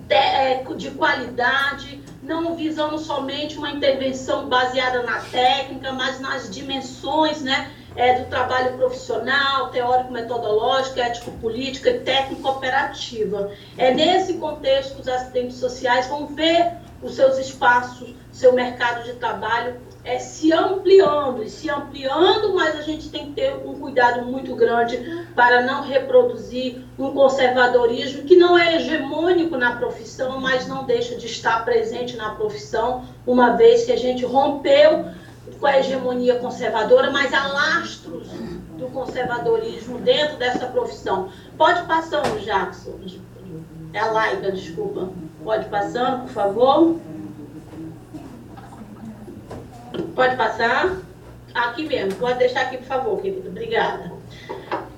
de, 0.07 0.13
é, 0.13 0.63
de 0.75 0.91
qualidade, 0.91 2.03
não 2.21 2.55
visando 2.55 2.99
somente 2.99 3.57
uma 3.57 3.71
intervenção 3.71 4.47
baseada 4.47 5.01
na 5.01 5.19
técnica, 5.21 5.91
mas 5.91 6.19
nas 6.19 6.51
dimensões 6.51 7.41
né, 7.41 7.71
é, 7.95 8.19
do 8.19 8.29
trabalho 8.29 8.77
profissional, 8.77 9.69
teórico-metodológico, 9.69 10.99
ético-política 10.99 11.89
e 11.89 11.99
técnico-operativa. 11.99 13.51
É 13.77 13.93
nesse 13.93 14.35
contexto 14.35 14.95
que 14.95 15.01
os 15.01 15.07
assistentes 15.07 15.57
sociais 15.57 16.07
vão 16.07 16.27
ver 16.27 16.73
os 17.01 17.15
seus 17.15 17.37
espaços, 17.37 18.13
seu 18.31 18.53
mercado 18.53 19.03
de 19.03 19.13
trabalho 19.13 19.75
é, 20.03 20.17
se 20.17 20.51
ampliando, 20.51 21.43
e 21.43 21.49
se 21.49 21.69
ampliando, 21.69 22.55
mas 22.55 22.75
a 22.75 22.81
gente 22.81 23.09
tem 23.09 23.27
que 23.27 23.33
ter 23.33 23.53
um 23.65 23.79
cuidado 23.79 24.25
muito 24.25 24.55
grande 24.55 25.25
para 25.35 25.61
não 25.61 25.83
reproduzir 25.83 26.83
um 26.97 27.11
conservadorismo 27.11 28.23
que 28.23 28.35
não 28.35 28.57
é 28.57 28.75
hegemônico 28.75 29.57
na 29.57 29.75
profissão, 29.75 30.39
mas 30.39 30.67
não 30.67 30.85
deixa 30.85 31.15
de 31.15 31.27
estar 31.27 31.63
presente 31.63 32.15
na 32.17 32.31
profissão, 32.31 33.05
uma 33.27 33.55
vez 33.55 33.85
que 33.85 33.91
a 33.91 33.97
gente 33.97 34.25
rompeu 34.25 35.05
com 35.61 35.67
a 35.67 35.77
hegemonia 35.77 36.39
conservadora, 36.39 37.11
mas 37.11 37.31
há 37.31 37.47
lastros 37.47 38.27
do 38.77 38.87
conservadorismo 38.87 39.99
dentro 39.99 40.37
dessa 40.37 40.65
profissão. 40.65 41.31
Pode 41.55 41.85
passando, 41.85 42.43
Jackson. 42.43 42.99
É 43.93 43.99
a 43.99 44.11
Laica, 44.11 44.51
desculpa. 44.51 45.09
Pode 45.43 45.69
passando, 45.69 46.23
por 46.23 46.31
favor. 46.31 46.99
Pode 50.15 50.35
passar. 50.35 50.97
Aqui 51.53 51.85
mesmo, 51.85 52.15
pode 52.15 52.39
deixar 52.39 52.61
aqui, 52.61 52.77
por 52.77 52.87
favor, 52.87 53.21
querida. 53.21 53.47
Obrigada. 53.47 54.11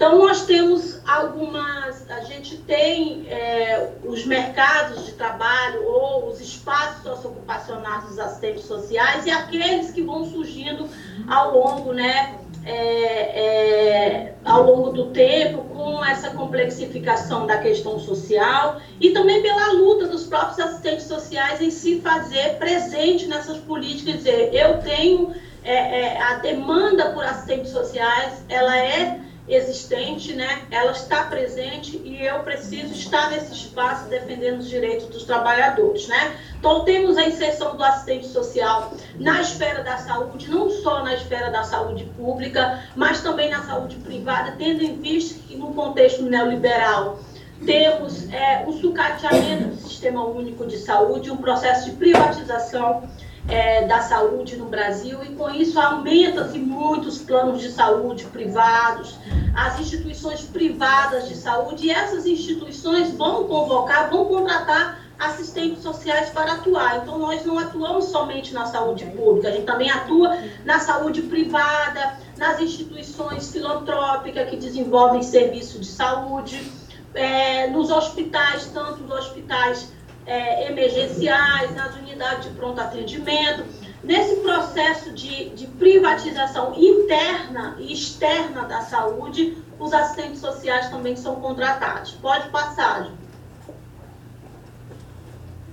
Então, 0.06 0.18
nós 0.18 0.42
temos 0.42 1.00
algumas. 1.08 2.12
A 2.12 2.20
gente 2.26 2.58
tem 2.58 3.26
é, 3.30 3.90
os 4.04 4.26
mercados 4.26 5.06
de 5.06 5.14
trabalho 5.14 5.82
ou 5.82 6.28
os 6.28 6.42
espaços 6.42 7.04
socioocupacionais 7.04 8.04
dos 8.04 8.20
assistentes 8.20 8.66
sociais 8.66 9.26
e 9.26 9.32
aqueles 9.32 9.92
que 9.92 10.02
vão 10.02 10.26
surgindo 10.26 10.90
ao 11.26 11.58
longo, 11.58 11.94
né, 11.94 12.36
é, 12.66 12.74
é, 12.74 14.36
ao 14.44 14.64
longo 14.64 14.90
do 14.90 15.06
tempo, 15.12 15.64
com 15.74 16.04
essa 16.04 16.32
complexificação 16.32 17.48
da 17.48 17.60
questão 17.60 17.98
social 17.98 18.82
e 19.00 19.12
também 19.12 19.42
pela 19.42 19.72
luta 19.72 20.08
dos 20.08 20.26
próprios 20.26 20.60
assistentes 20.60 21.06
sociais 21.06 21.62
em 21.62 21.72
se 21.72 22.02
fazer 22.02 22.58
presente 22.58 23.26
nessas 23.26 23.58
políticas, 23.60 24.16
dizer, 24.16 24.54
eu 24.54 24.80
tenho 24.80 25.34
é, 25.64 25.74
é, 26.02 26.22
a 26.22 26.34
demanda 26.40 27.12
por 27.12 27.24
assistentes 27.24 27.72
sociais, 27.72 28.44
ela 28.50 28.78
é 28.78 29.24
existente, 29.48 30.34
né? 30.34 30.64
Ela 30.72 30.92
está 30.92 31.24
presente 31.26 31.98
e 32.04 32.26
eu 32.26 32.40
preciso 32.40 32.94
estar 32.94 33.30
nesse 33.30 33.54
espaço 33.54 34.08
defendendo 34.08 34.60
os 34.60 34.70
direitos 34.70 35.08
dos 35.08 35.24
trabalhadores, 35.24 36.08
né? 36.08 36.38
Então 36.58 36.86
temos 36.86 37.18
a 37.18 37.28
inserção 37.28 37.76
do 37.76 37.84
assistente 37.84 38.28
social 38.28 38.94
na 39.20 39.42
esfera 39.42 39.84
da 39.84 39.98
saúde, 39.98 40.50
não 40.50 40.70
só 40.70 41.04
na 41.04 41.14
esfera 41.14 41.52
da 41.52 41.64
saúde 41.64 42.06
pública, 42.16 42.84
mas 42.96 43.22
também 43.22 43.50
na 43.50 43.64
saúde 43.64 43.98
privada, 43.98 44.56
tendo 44.58 44.82
em 44.82 45.02
vista 45.02 45.40
que 45.48 45.58
no 45.58 45.74
contexto 45.74 46.24
neoliberal 46.24 47.20
temos 47.66 48.32
é, 48.32 48.64
o 48.66 48.74
sucateamento 48.74 49.70
do 49.70 49.88
sistema 49.88 50.26
único 50.26 50.66
de 50.66 50.78
saúde, 50.78 51.32
um 51.32 51.38
processo 51.38 51.90
de 51.90 51.96
privatização 51.98 53.04
é, 53.48 53.86
da 53.86 54.02
saúde 54.02 54.56
no 54.56 54.66
Brasil 54.66 55.24
e 55.24 55.36
com 55.36 55.50
isso 55.50 55.80
aumenta-se 55.80 56.58
muitos 56.58 57.18
planos 57.18 57.62
de 57.62 57.72
saúde 57.72 58.26
privados, 58.26 59.18
as 59.56 59.80
instituições 59.80 60.42
privadas 60.42 61.28
de 61.28 61.36
saúde 61.36 61.88
e 61.88 61.92
essas 61.92 62.26
instituições 62.26 63.12
vão 63.12 63.46
convocar, 63.46 64.10
vão 64.10 64.26
contratar 64.26 65.04
assistentes 65.20 65.84
sociais 65.84 66.30
para 66.30 66.54
atuar. 66.54 66.98
Então 66.98 67.18
nós 67.18 67.46
não 67.46 67.60
atuamos 67.60 68.06
somente 68.06 68.54
na 68.54 68.66
saúde 68.66 69.06
pública, 69.06 69.50
a 69.50 69.52
gente 69.52 69.66
também 69.66 69.90
atua 69.90 70.38
na 70.66 70.80
saúde 70.80 71.24
privada, 71.24 72.18
nas 72.38 72.60
instituições 72.60 73.52
filantrópicas 73.52 74.50
que 74.50 74.56
desenvolvem 74.56 75.22
serviço 75.22 75.80
de 75.80 75.86
saúde, 75.86 76.72
é, 77.14 77.68
nos 77.68 77.92
hospitais, 77.92 78.66
tanto 78.74 79.04
os 79.04 79.12
hospitais 79.12 79.92
é, 80.26 80.70
emergenciais, 80.70 81.74
nas 81.76 81.96
unidades 81.96 82.50
de 82.50 82.56
pronto 82.56 82.80
atendimento. 82.80 83.66
Nesse 84.04 84.36
processo 84.38 85.12
de, 85.14 85.50
de 85.50 85.66
privatização 85.68 86.74
interna 86.76 87.76
e 87.80 87.94
externa 87.94 88.64
da 88.64 88.82
saúde, 88.82 89.58
os 89.80 89.94
assistentes 89.94 90.40
sociais 90.40 90.90
também 90.90 91.16
são 91.16 91.36
contratados. 91.36 92.12
Pode 92.12 92.50
passar. 92.50 93.12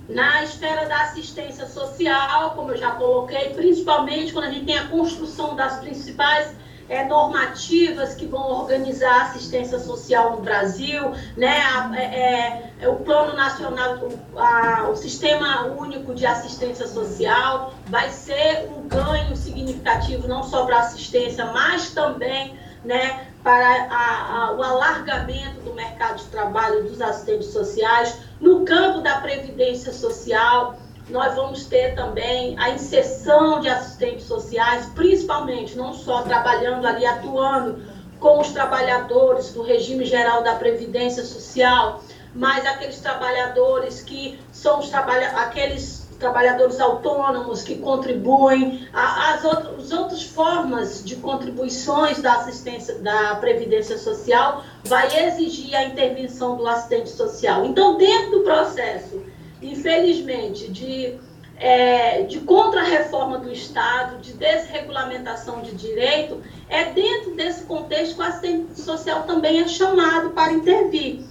Na 0.07 0.43
esfera 0.43 0.87
da 0.87 1.03
assistência 1.03 1.65
social, 1.67 2.51
como 2.51 2.71
eu 2.71 2.77
já 2.77 2.91
coloquei, 2.91 3.53
principalmente 3.53 4.33
quando 4.33 4.45
a 4.45 4.51
gente 4.51 4.65
tem 4.65 4.77
a 4.77 4.87
construção 4.87 5.55
das 5.55 5.79
principais 5.79 6.53
é, 6.91 7.05
normativas 7.05 8.13
que 8.13 8.25
vão 8.25 8.51
organizar 8.51 9.13
a 9.13 9.23
assistência 9.23 9.79
social 9.79 10.35
no 10.35 10.41
Brasil, 10.41 11.13
né? 11.37 11.61
A, 11.61 11.91
é, 11.95 12.03
é, 12.03 12.71
é 12.81 12.89
o 12.89 12.97
Plano 12.97 13.33
Nacional, 13.33 13.95
o, 13.95 14.37
a, 14.37 14.89
o 14.89 14.95
Sistema 14.97 15.67
Único 15.67 16.13
de 16.13 16.25
Assistência 16.25 16.85
Social 16.85 17.73
vai 17.87 18.09
ser 18.09 18.69
um 18.75 18.89
ganho 18.89 19.37
significativo 19.37 20.27
não 20.27 20.43
só 20.43 20.65
para 20.65 20.77
a 20.77 20.79
assistência, 20.81 21.45
mas 21.45 21.91
também 21.91 22.59
né, 22.83 23.27
para 23.41 23.87
a, 23.89 24.47
a, 24.47 24.51
o 24.51 24.61
alargamento 24.61 25.61
do 25.61 25.73
mercado 25.73 26.17
de 26.17 26.25
trabalho 26.25 26.83
dos 26.83 27.01
assistentes 27.01 27.53
sociais, 27.53 28.17
no 28.41 28.65
campo 28.65 28.99
da 28.99 29.21
previdência 29.21 29.93
social, 29.93 30.75
nós 31.09 31.35
vamos 31.35 31.65
ter 31.65 31.95
também 31.95 32.57
a 32.57 32.69
inserção 32.69 33.59
de 33.59 33.67
assistentes 33.67 34.25
sociais, 34.25 34.85
principalmente, 34.95 35.77
não 35.77 35.93
só 35.93 36.21
trabalhando 36.21 36.85
ali, 36.85 37.05
atuando 37.05 37.81
com 38.19 38.39
os 38.39 38.49
trabalhadores 38.49 39.51
do 39.51 39.63
regime 39.63 40.05
geral 40.05 40.43
da 40.43 40.55
Previdência 40.55 41.23
Social, 41.23 42.03
mas 42.33 42.65
aqueles 42.65 42.99
trabalhadores 42.99 44.01
que 44.01 44.39
são 44.51 44.79
os, 44.79 44.89
trabalha 44.89 45.29
aqueles 45.31 46.07
trabalhadores 46.21 46.79
autônomos 46.79 47.63
que 47.63 47.77
contribuem, 47.79 48.87
as 48.93 49.43
outras, 49.43 49.85
as 49.85 49.91
outras 49.91 50.23
formas 50.23 51.03
de 51.03 51.15
contribuições 51.15 52.21
da 52.21 52.35
assistência 52.35 52.99
da 52.99 53.35
Previdência 53.37 53.97
Social 53.97 54.63
vai 54.83 55.07
exigir 55.25 55.75
a 55.75 55.83
intervenção 55.83 56.55
do 56.55 56.67
assistente 56.67 57.09
social. 57.09 57.65
Então, 57.65 57.97
dentro 57.97 58.37
do 58.37 58.43
processo 58.43 59.19
infelizmente, 59.61 60.71
de, 60.71 61.17
é, 61.57 62.23
de 62.23 62.39
contra-reforma 62.41 63.37
do 63.37 63.51
Estado, 63.51 64.19
de 64.19 64.33
desregulamentação 64.33 65.61
de 65.61 65.75
direito, 65.75 66.41
é 66.67 66.85
dentro 66.85 67.35
desse 67.35 67.63
contexto 67.65 68.15
que 68.15 68.21
o 68.21 68.25
assistente 68.25 68.79
social 68.79 69.23
também 69.23 69.61
é 69.61 69.67
chamado 69.67 70.31
para 70.31 70.53
intervir. 70.53 71.23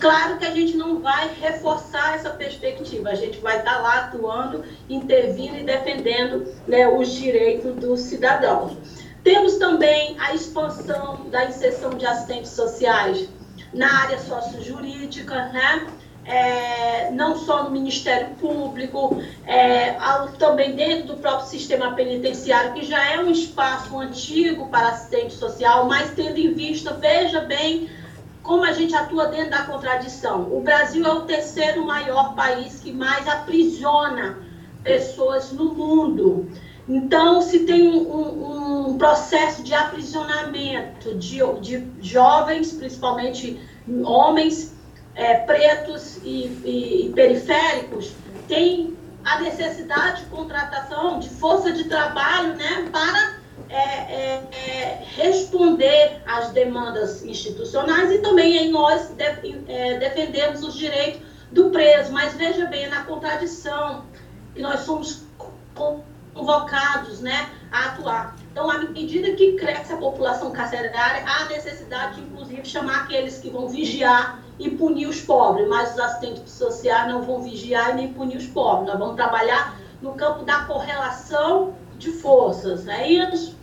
Claro 0.00 0.38
que 0.38 0.46
a 0.46 0.50
gente 0.50 0.76
não 0.76 1.00
vai 1.00 1.30
reforçar 1.40 2.16
essa 2.16 2.30
perspectiva, 2.30 3.10
a 3.10 3.14
gente 3.14 3.38
vai 3.38 3.58
estar 3.58 3.78
lá 3.78 4.04
atuando, 4.04 4.64
intervindo 4.88 5.58
e 5.58 5.64
defendendo 5.64 6.52
né, 6.66 6.88
os 6.88 7.12
direitos 7.12 7.74
dos 7.76 8.00
cidadãos. 8.00 8.76
Temos 9.22 9.56
também 9.56 10.16
a 10.18 10.34
expansão 10.34 11.28
da 11.30 11.44
inserção 11.44 11.90
de 11.90 12.06
assistentes 12.06 12.52
sociais 12.52 13.28
na 13.74 14.02
área 14.02 14.18
sociojurídica, 14.18 15.34
né? 15.48 15.86
É, 16.26 17.10
não 17.12 17.36
só 17.36 17.64
no 17.64 17.70
Ministério 17.70 18.34
Público, 18.40 19.22
é, 19.46 19.96
também 20.38 20.74
dentro 20.74 21.14
do 21.14 21.16
próprio 21.16 21.48
sistema 21.48 21.92
penitenciário, 21.92 22.74
que 22.74 22.84
já 22.84 23.12
é 23.12 23.20
um 23.20 23.30
espaço 23.30 23.98
antigo 23.98 24.68
para 24.68 24.88
assistente 24.88 25.34
social, 25.34 25.86
mas 25.86 26.10
tendo 26.10 26.38
em 26.38 26.52
vista, 26.52 26.92
veja 26.94 27.40
bem 27.40 27.88
como 28.42 28.64
a 28.64 28.72
gente 28.72 28.94
atua 28.94 29.26
dentro 29.26 29.50
da 29.50 29.64
contradição. 29.64 30.42
O 30.52 30.60
Brasil 30.60 31.04
é 31.04 31.12
o 31.12 31.22
terceiro 31.22 31.84
maior 31.84 32.34
país 32.34 32.80
que 32.80 32.92
mais 32.92 33.26
aprisiona 33.26 34.38
pessoas 34.82 35.52
no 35.52 35.74
mundo. 35.74 36.48
Então, 36.88 37.42
se 37.42 37.60
tem 37.60 37.88
um, 37.88 38.90
um 38.90 38.98
processo 38.98 39.64
de 39.64 39.74
aprisionamento 39.74 41.16
de, 41.16 41.38
de 41.60 41.84
jovens, 42.00 42.72
principalmente 42.72 43.60
homens, 44.04 44.75
é, 45.16 45.34
pretos 45.38 46.18
e, 46.22 46.46
e, 46.64 47.06
e 47.06 47.12
periféricos 47.12 48.12
têm 48.46 48.96
a 49.24 49.40
necessidade 49.40 50.22
de 50.22 50.30
contratação 50.30 51.18
de 51.18 51.28
força 51.28 51.72
de 51.72 51.84
trabalho 51.84 52.54
né, 52.54 52.88
para 52.92 53.36
é, 53.68 53.74
é, 53.74 54.48
é, 54.52 55.04
responder 55.16 56.22
às 56.26 56.50
demandas 56.50 57.24
institucionais 57.24 58.12
e 58.12 58.18
também 58.18 58.56
em 58.58 58.70
nós 58.70 59.08
de, 59.08 59.64
é, 59.66 59.98
defendemos 59.98 60.62
os 60.62 60.74
direitos 60.74 61.22
do 61.50 61.70
preso. 61.70 62.12
Mas 62.12 62.34
veja 62.34 62.66
bem, 62.66 62.88
na 62.88 63.02
contradição 63.04 64.04
que 64.54 64.60
nós 64.60 64.80
somos 64.80 65.24
convocados 65.74 67.20
né, 67.20 67.50
a 67.72 67.86
atuar. 67.86 68.36
Então, 68.52 68.70
à 68.70 68.78
medida 68.78 69.32
que 69.32 69.56
cresce 69.56 69.92
a 69.92 69.96
população 69.96 70.52
carcerária, 70.52 71.24
há 71.26 71.46
necessidade 71.46 72.16
de, 72.16 72.20
inclusive, 72.22 72.64
chamar 72.64 73.04
aqueles 73.04 73.38
que 73.38 73.50
vão 73.50 73.68
vigiar 73.68 74.45
e 74.58 74.70
punir 74.70 75.06
os 75.06 75.20
pobres, 75.20 75.68
mas 75.68 75.92
os 75.92 76.00
assistentes 76.00 76.52
sociais 76.52 77.08
não 77.08 77.22
vão 77.22 77.42
vigiar 77.42 77.90
e 77.90 77.94
nem 77.94 78.12
punir 78.12 78.36
os 78.36 78.46
pobres. 78.46 78.88
Nós 78.88 78.98
vamos 78.98 79.16
trabalhar 79.16 79.78
no 80.00 80.14
campo 80.14 80.44
da 80.44 80.64
correlação 80.64 81.74
de 81.98 82.10
forças. 82.10 82.84
Né? 82.84 83.12
E 83.12 83.56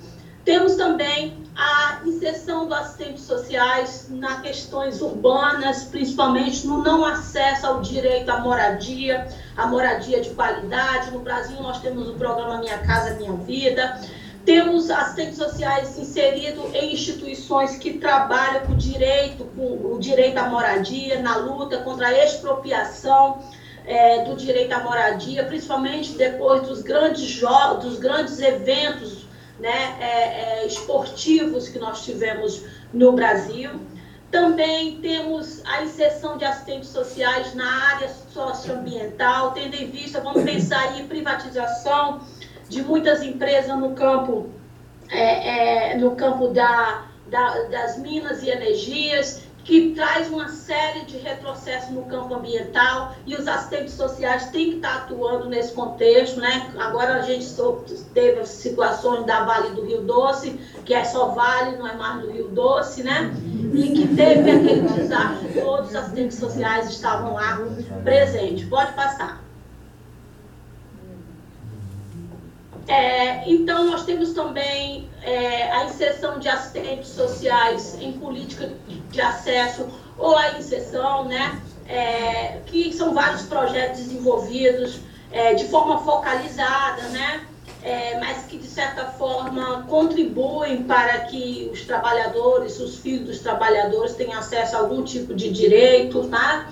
temos 0.43 0.75
também 0.75 1.37
a 1.55 2.01
inserção 2.05 2.67
dos 2.67 2.77
assistentes 2.77 3.23
sociais 3.23 4.07
nas 4.09 4.41
questões 4.41 5.01
urbanas, 5.01 5.85
principalmente 5.85 6.65
no 6.67 6.83
não 6.83 7.05
acesso 7.05 7.65
ao 7.67 7.81
direito 7.81 8.29
à 8.29 8.39
moradia, 8.39 9.27
à 9.55 9.67
moradia 9.67 10.19
de 10.19 10.31
qualidade. 10.31 11.11
No 11.11 11.19
Brasil, 11.19 11.61
nós 11.61 11.79
temos 11.79 12.09
o 12.09 12.13
programa 12.13 12.57
Minha 12.57 12.79
Casa 12.79 13.15
Minha 13.15 13.33
Vida 13.33 14.01
temos 14.45 14.89
assistentes 14.89 15.37
sociais 15.37 15.97
inseridos 15.97 16.73
em 16.73 16.93
instituições 16.93 17.77
que 17.77 17.97
trabalham 17.97 18.65
com 18.65 18.73
o 18.73 18.77
direito, 18.77 19.45
com 19.55 19.93
o 19.93 19.99
direito 19.99 20.37
à 20.37 20.49
moradia, 20.49 21.21
na 21.21 21.37
luta 21.37 21.77
contra 21.79 22.07
a 22.07 22.25
expropriação 22.25 23.41
é, 23.85 24.23
do 24.25 24.35
direito 24.35 24.73
à 24.73 24.79
moradia, 24.79 25.45
principalmente 25.45 26.13
depois 26.13 26.67
dos 26.67 26.81
grandes 26.81 27.21
jogos, 27.21 27.85
dos 27.85 27.99
grandes 27.99 28.39
eventos 28.39 29.25
né, 29.59 29.97
é, 29.99 30.61
é, 30.63 30.67
esportivos 30.67 31.69
que 31.69 31.79
nós 31.79 32.03
tivemos 32.03 32.63
no 32.93 33.13
Brasil. 33.13 33.69
Também 34.29 34.99
temos 34.99 35.61
a 35.63 35.83
inserção 35.83 36.37
de 36.37 36.43
assistentes 36.43 36.89
sociais 36.89 37.53
na 37.53 37.69
área 37.93 38.09
socioambiental, 38.33 39.51
tendo 39.51 39.75
em 39.75 39.89
vista, 39.89 40.19
vamos 40.19 40.43
pensar 40.43 40.99
em 40.99 41.07
privatização 41.07 42.19
de 42.73 42.83
muitas 42.83 43.21
empresas 43.21 43.77
no 43.77 43.91
campo, 43.91 44.49
é, 45.09 45.93
é, 45.93 45.97
no 45.97 46.15
campo 46.15 46.47
da, 46.49 47.05
da, 47.29 47.63
das 47.63 47.97
minas 47.99 48.43
e 48.43 48.49
energias, 48.49 49.43
que 49.63 49.93
traz 49.95 50.27
uma 50.27 50.49
série 50.49 51.05
de 51.05 51.17
retrocessos 51.17 51.89
no 51.91 52.03
campo 52.03 52.33
ambiental 52.33 53.15
e 53.25 53.33
os 53.33 53.47
assistentes 53.47 53.93
sociais 53.93 54.49
têm 54.49 54.71
que 54.71 54.75
estar 54.77 54.97
atuando 54.97 55.47
nesse 55.47 55.71
contexto, 55.73 56.39
né? 56.39 56.73
Agora 56.77 57.15
a 57.15 57.21
gente 57.21 57.45
teve 58.13 58.45
situações 58.45 59.25
da 59.25 59.45
Vale 59.45 59.69
do 59.69 59.85
Rio 59.85 60.01
Doce, 60.01 60.59
que 60.83 60.93
é 60.93 61.05
só 61.05 61.29
Vale, 61.29 61.77
não 61.77 61.87
é 61.87 61.95
mais 61.95 62.21
do 62.21 62.31
Rio 62.31 62.49
Doce, 62.49 63.03
né? 63.03 63.33
E 63.73 63.89
que 63.93 64.15
teve 64.15 64.51
aquele 64.51 64.81
desastre, 64.81 65.61
todos 65.61 65.89
os 65.89 65.95
assistentes 65.95 66.37
sociais 66.37 66.89
estavam 66.89 67.33
lá 67.33 67.61
presentes. 68.03 68.67
Pode 68.67 68.91
passar. 68.93 69.42
É, 72.87 73.49
então, 73.49 73.85
nós 73.85 74.03
temos 74.03 74.33
também 74.33 75.09
é, 75.21 75.71
a 75.71 75.85
inserção 75.85 76.39
de 76.39 76.49
assistentes 76.49 77.09
sociais 77.09 77.97
em 78.01 78.11
política 78.13 78.71
de 79.09 79.21
acesso 79.21 79.87
ou 80.17 80.35
a 80.35 80.57
inserção, 80.57 81.25
né, 81.25 81.61
é, 81.87 82.59
que 82.65 82.93
são 82.93 83.13
vários 83.13 83.43
projetos 83.43 84.01
desenvolvidos 84.01 84.99
é, 85.31 85.53
de 85.53 85.65
forma 85.67 85.99
focalizada, 85.99 87.03
né, 87.09 87.45
é, 87.83 88.17
mas 88.19 88.45
que, 88.45 88.57
de 88.57 88.67
certa 88.67 89.05
forma, 89.05 89.83
contribuem 89.89 90.83
para 90.83 91.19
que 91.21 91.69
os 91.71 91.81
trabalhadores, 91.81 92.79
os 92.79 92.97
filhos 92.97 93.27
dos 93.27 93.39
trabalhadores 93.39 94.13
tenham 94.13 94.39
acesso 94.39 94.75
a 94.75 94.79
algum 94.79 95.03
tipo 95.03 95.33
de 95.33 95.51
direito, 95.51 96.27
tá? 96.29 96.69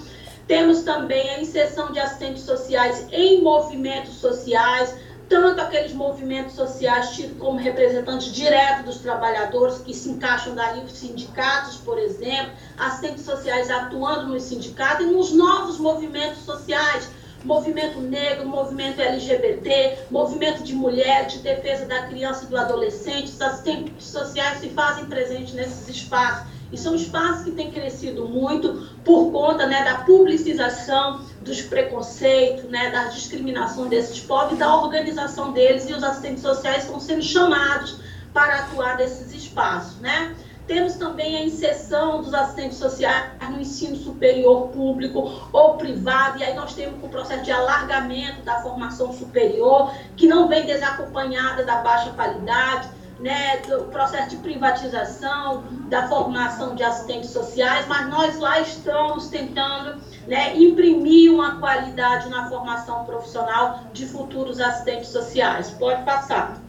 Temos 0.47 0.83
também 0.83 1.29
a 1.31 1.41
inserção 1.41 1.91
de 1.91 1.99
assistentes 1.99 2.43
sociais 2.43 3.07
em 3.11 3.41
movimentos 3.41 4.15
sociais, 4.15 4.95
tanto 5.31 5.61
aqueles 5.61 5.93
movimentos 5.93 6.55
sociais 6.55 7.11
tidos 7.11 7.37
como 7.37 7.57
representantes 7.57 8.33
diretos 8.33 8.83
dos 8.83 8.97
trabalhadores, 8.97 9.77
que 9.77 9.93
se 9.93 10.09
encaixam 10.09 10.53
daí 10.53 10.83
os 10.83 10.91
sindicatos, 10.91 11.77
por 11.77 11.97
exemplo, 11.97 12.51
assistentes 12.77 13.23
sociais 13.23 13.71
atuando 13.71 14.27
nos 14.27 14.43
sindicatos 14.43 15.05
e 15.05 15.09
nos 15.09 15.31
novos 15.31 15.79
movimentos 15.79 16.39
sociais, 16.39 17.09
movimento 17.45 18.01
negro, 18.01 18.45
movimento 18.45 18.99
LGBT, 18.99 19.99
movimento 20.11 20.63
de 20.63 20.75
mulher, 20.75 21.27
de 21.27 21.39
defesa 21.39 21.85
da 21.85 22.07
criança 22.07 22.43
e 22.43 22.47
do 22.47 22.57
adolescente, 22.57 23.31
os 23.31 23.41
assistentes 23.41 24.07
sociais 24.07 24.59
se 24.59 24.69
fazem 24.71 25.05
presentes 25.05 25.53
nesses 25.53 25.87
espaços. 25.87 26.45
E 26.73 26.77
são 26.77 26.93
espaços 26.93 27.45
que 27.45 27.51
têm 27.51 27.71
crescido 27.71 28.27
muito 28.27 28.89
por 29.03 29.31
conta 29.31 29.65
né, 29.65 29.83
da 29.83 29.95
publicização 30.03 31.21
dos 31.41 31.61
preconceitos, 31.61 32.65
né, 32.65 32.91
da 32.91 33.05
discriminação 33.05 33.87
desses 33.87 34.19
povos 34.19 34.57
da 34.57 34.75
organização 34.75 35.51
deles, 35.51 35.89
e 35.89 35.93
os 35.93 36.03
assistentes 36.03 36.41
sociais 36.41 36.83
estão 36.83 36.99
sendo 36.99 37.23
chamados 37.23 37.99
para 38.33 38.59
atuar 38.59 38.97
nesses 38.97 39.33
espaços. 39.33 39.99
Né? 39.99 40.35
Temos 40.67 40.93
também 40.93 41.35
a 41.35 41.43
inserção 41.43 42.21
dos 42.21 42.33
assistentes 42.33 42.77
sociais 42.77 43.31
no 43.49 43.59
ensino 43.59 43.95
superior 43.95 44.69
público 44.69 45.49
ou 45.51 45.75
privado, 45.75 46.39
e 46.39 46.43
aí 46.43 46.53
nós 46.53 46.73
temos 46.73 47.03
um 47.03 47.09
processo 47.09 47.43
de 47.43 47.51
alargamento 47.51 48.41
da 48.43 48.61
formação 48.61 49.11
superior, 49.11 49.93
que 50.15 50.27
não 50.27 50.47
vem 50.47 50.65
desacompanhada 50.65 51.65
da 51.65 51.77
baixa 51.77 52.11
qualidade, 52.11 52.87
né, 53.19 53.57
do 53.67 53.83
processo 53.85 54.29
de 54.29 54.37
privatização, 54.37 55.63
da 55.89 56.07
formação 56.07 56.73
de 56.73 56.83
assistentes 56.83 57.29
sociais, 57.29 57.85
mas 57.87 58.09
nós 58.09 58.39
lá 58.39 58.59
estamos 58.59 59.27
tentando 59.27 60.01
né, 60.27 60.55
imprimir 60.55 61.33
uma 61.33 61.59
qualidade 61.59 62.29
na 62.29 62.47
formação 62.49 63.05
profissional 63.05 63.81
de 63.93 64.05
futuros 64.05 64.59
assistentes 64.59 65.09
sociais. 65.09 65.71
Pode 65.71 66.03
passar. 66.03 66.61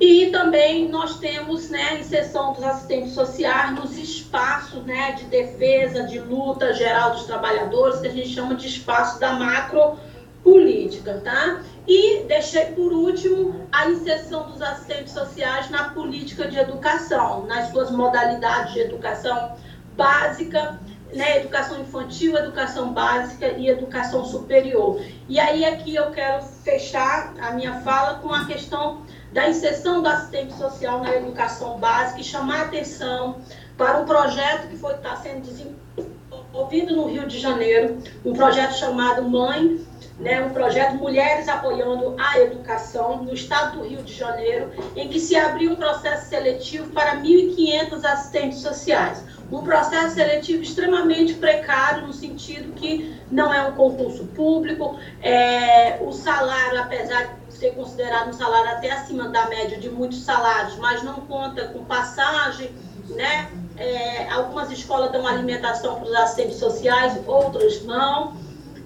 E 0.00 0.30
também 0.32 0.88
nós 0.88 1.18
temos 1.20 1.70
né, 1.70 1.90
a 1.90 1.94
inserção 1.94 2.52
dos 2.52 2.64
assistentes 2.64 3.12
sociais 3.12 3.72
nos 3.72 3.96
espaços 3.96 4.84
né, 4.84 5.12
de 5.12 5.24
defesa, 5.26 6.02
de 6.02 6.18
luta 6.18 6.72
geral 6.72 7.12
dos 7.12 7.24
trabalhadores, 7.24 8.00
que 8.00 8.08
a 8.08 8.10
gente 8.10 8.28
chama 8.28 8.56
de 8.56 8.66
espaço 8.66 9.20
da 9.20 9.34
macro 9.34 9.96
política, 10.42 11.20
tá? 11.24 11.62
E 11.86 12.24
deixei 12.24 12.66
por 12.66 12.92
último 12.92 13.66
a 13.70 13.88
inserção 13.90 14.50
dos 14.50 14.60
assistentes 14.60 15.12
sociais 15.12 15.70
na 15.70 15.90
política 15.90 16.48
de 16.48 16.58
educação, 16.58 17.46
nas 17.46 17.70
suas 17.70 17.90
modalidades 17.90 18.72
de 18.72 18.80
educação 18.80 19.56
básica, 19.96 20.80
né, 21.12 21.38
educação 21.38 21.80
infantil, 21.80 22.36
educação 22.36 22.92
básica 22.92 23.48
e 23.48 23.68
educação 23.68 24.24
superior. 24.24 25.00
E 25.28 25.38
aí 25.38 25.64
aqui 25.64 25.94
eu 25.94 26.10
quero 26.10 26.42
fechar 26.42 27.34
a 27.40 27.52
minha 27.52 27.80
fala 27.80 28.18
com 28.18 28.32
a 28.32 28.46
questão 28.46 29.02
da 29.32 29.48
inserção 29.48 30.02
do 30.02 30.08
assistente 30.08 30.54
social 30.54 31.00
na 31.00 31.14
educação 31.14 31.78
básica 31.78 32.20
e 32.20 32.24
chamar 32.24 32.62
atenção 32.62 33.36
para 33.76 33.98
um 33.98 34.04
projeto 34.04 34.68
que 34.68 34.76
foi 34.76 34.94
está 34.94 35.16
sendo 35.16 35.42
desenvolvido 35.42 36.94
no 36.94 37.06
Rio 37.06 37.26
de 37.26 37.38
Janeiro, 37.38 37.98
um 38.24 38.32
projeto 38.32 38.74
chamado 38.74 39.22
Mãe 39.22 39.80
né, 40.22 40.40
um 40.40 40.50
projeto 40.50 40.94
Mulheres 40.94 41.48
Apoiando 41.48 42.14
a 42.16 42.38
Educação 42.38 43.24
no 43.24 43.34
estado 43.34 43.78
do 43.78 43.84
Rio 43.84 44.02
de 44.02 44.14
Janeiro, 44.14 44.70
em 44.94 45.08
que 45.08 45.18
se 45.18 45.34
abriu 45.34 45.72
um 45.72 45.76
processo 45.76 46.28
seletivo 46.28 46.90
para 46.92 47.16
1.500 47.16 48.04
assistentes 48.04 48.58
sociais. 48.60 49.24
Um 49.50 49.62
processo 49.62 50.14
seletivo 50.14 50.62
extremamente 50.62 51.34
precário, 51.34 52.06
no 52.06 52.12
sentido 52.12 52.72
que 52.72 53.20
não 53.30 53.52
é 53.52 53.62
um 53.66 53.72
concurso 53.72 54.24
público, 54.26 54.96
é, 55.20 55.98
o 56.00 56.12
salário, 56.12 56.80
apesar 56.80 57.36
de 57.48 57.54
ser 57.54 57.74
considerado 57.74 58.28
um 58.28 58.32
salário 58.32 58.70
até 58.70 58.90
acima 58.92 59.28
da 59.28 59.46
média 59.48 59.76
de 59.76 59.90
muitos 59.90 60.22
salários, 60.22 60.76
mas 60.76 61.02
não 61.02 61.14
conta 61.22 61.66
com 61.66 61.84
passagem, 61.84 62.70
né? 63.10 63.50
É, 63.76 64.30
algumas 64.30 64.70
escolas 64.70 65.10
dão 65.10 65.26
alimentação 65.26 65.96
para 65.96 66.04
os 66.04 66.14
assistentes 66.14 66.56
sociais, 66.56 67.18
outras 67.26 67.82
não. 67.84 68.34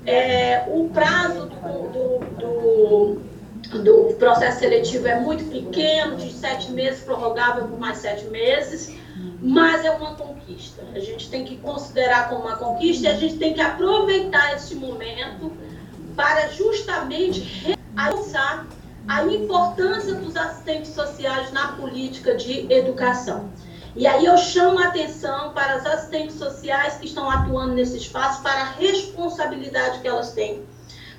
É, 0.06 0.64
o 0.68 0.88
prazo 0.90 1.46
do, 1.46 2.20
do, 2.38 3.20
do, 3.68 3.82
do, 3.82 4.14
processo 4.14 4.60
seletivo 4.60 5.08
é 5.08 5.18
muito 5.18 5.44
pequeno, 5.50 6.16
de 6.16 6.32
sete 6.32 6.70
meses, 6.70 7.00
prorrogável 7.00 7.66
por 7.66 7.78
mais 7.78 7.98
sete 7.98 8.24
meses, 8.26 8.94
mas 9.42 9.84
é 9.84 9.90
uma 9.90 10.14
conquista. 10.14 10.82
A 10.94 11.00
gente 11.00 11.28
tem 11.28 11.44
que 11.44 11.56
considerar 11.56 12.28
como 12.28 12.42
uma 12.42 12.56
conquista 12.56 13.06
e 13.06 13.10
a 13.10 13.16
gente 13.16 13.36
tem 13.36 13.52
que 13.52 13.60
aproveitar 13.60 14.54
esse 14.54 14.76
momento 14.76 15.52
para 16.14 16.48
justamente 16.48 17.40
realçar 17.96 18.66
a 19.08 19.24
importância 19.24 20.14
dos 20.14 20.36
assistentes 20.36 20.92
sociais 20.92 21.52
na 21.52 21.68
política 21.72 22.34
de 22.34 22.72
educação. 22.72 23.50
E 23.96 24.06
aí 24.06 24.26
eu 24.26 24.36
chamo 24.36 24.78
a 24.78 24.88
atenção 24.88 25.52
para 25.54 25.76
as 25.76 25.86
assistentes 25.86 26.36
sociais 26.36 26.98
que 26.98 27.06
estão 27.06 27.30
atuando 27.30 27.72
nesse 27.72 27.96
espaço, 27.96 28.42
para 28.42 28.60
a 28.60 28.72
responsabilidade 28.72 30.00
que 30.00 30.06
elas 30.06 30.32
têm, 30.32 30.66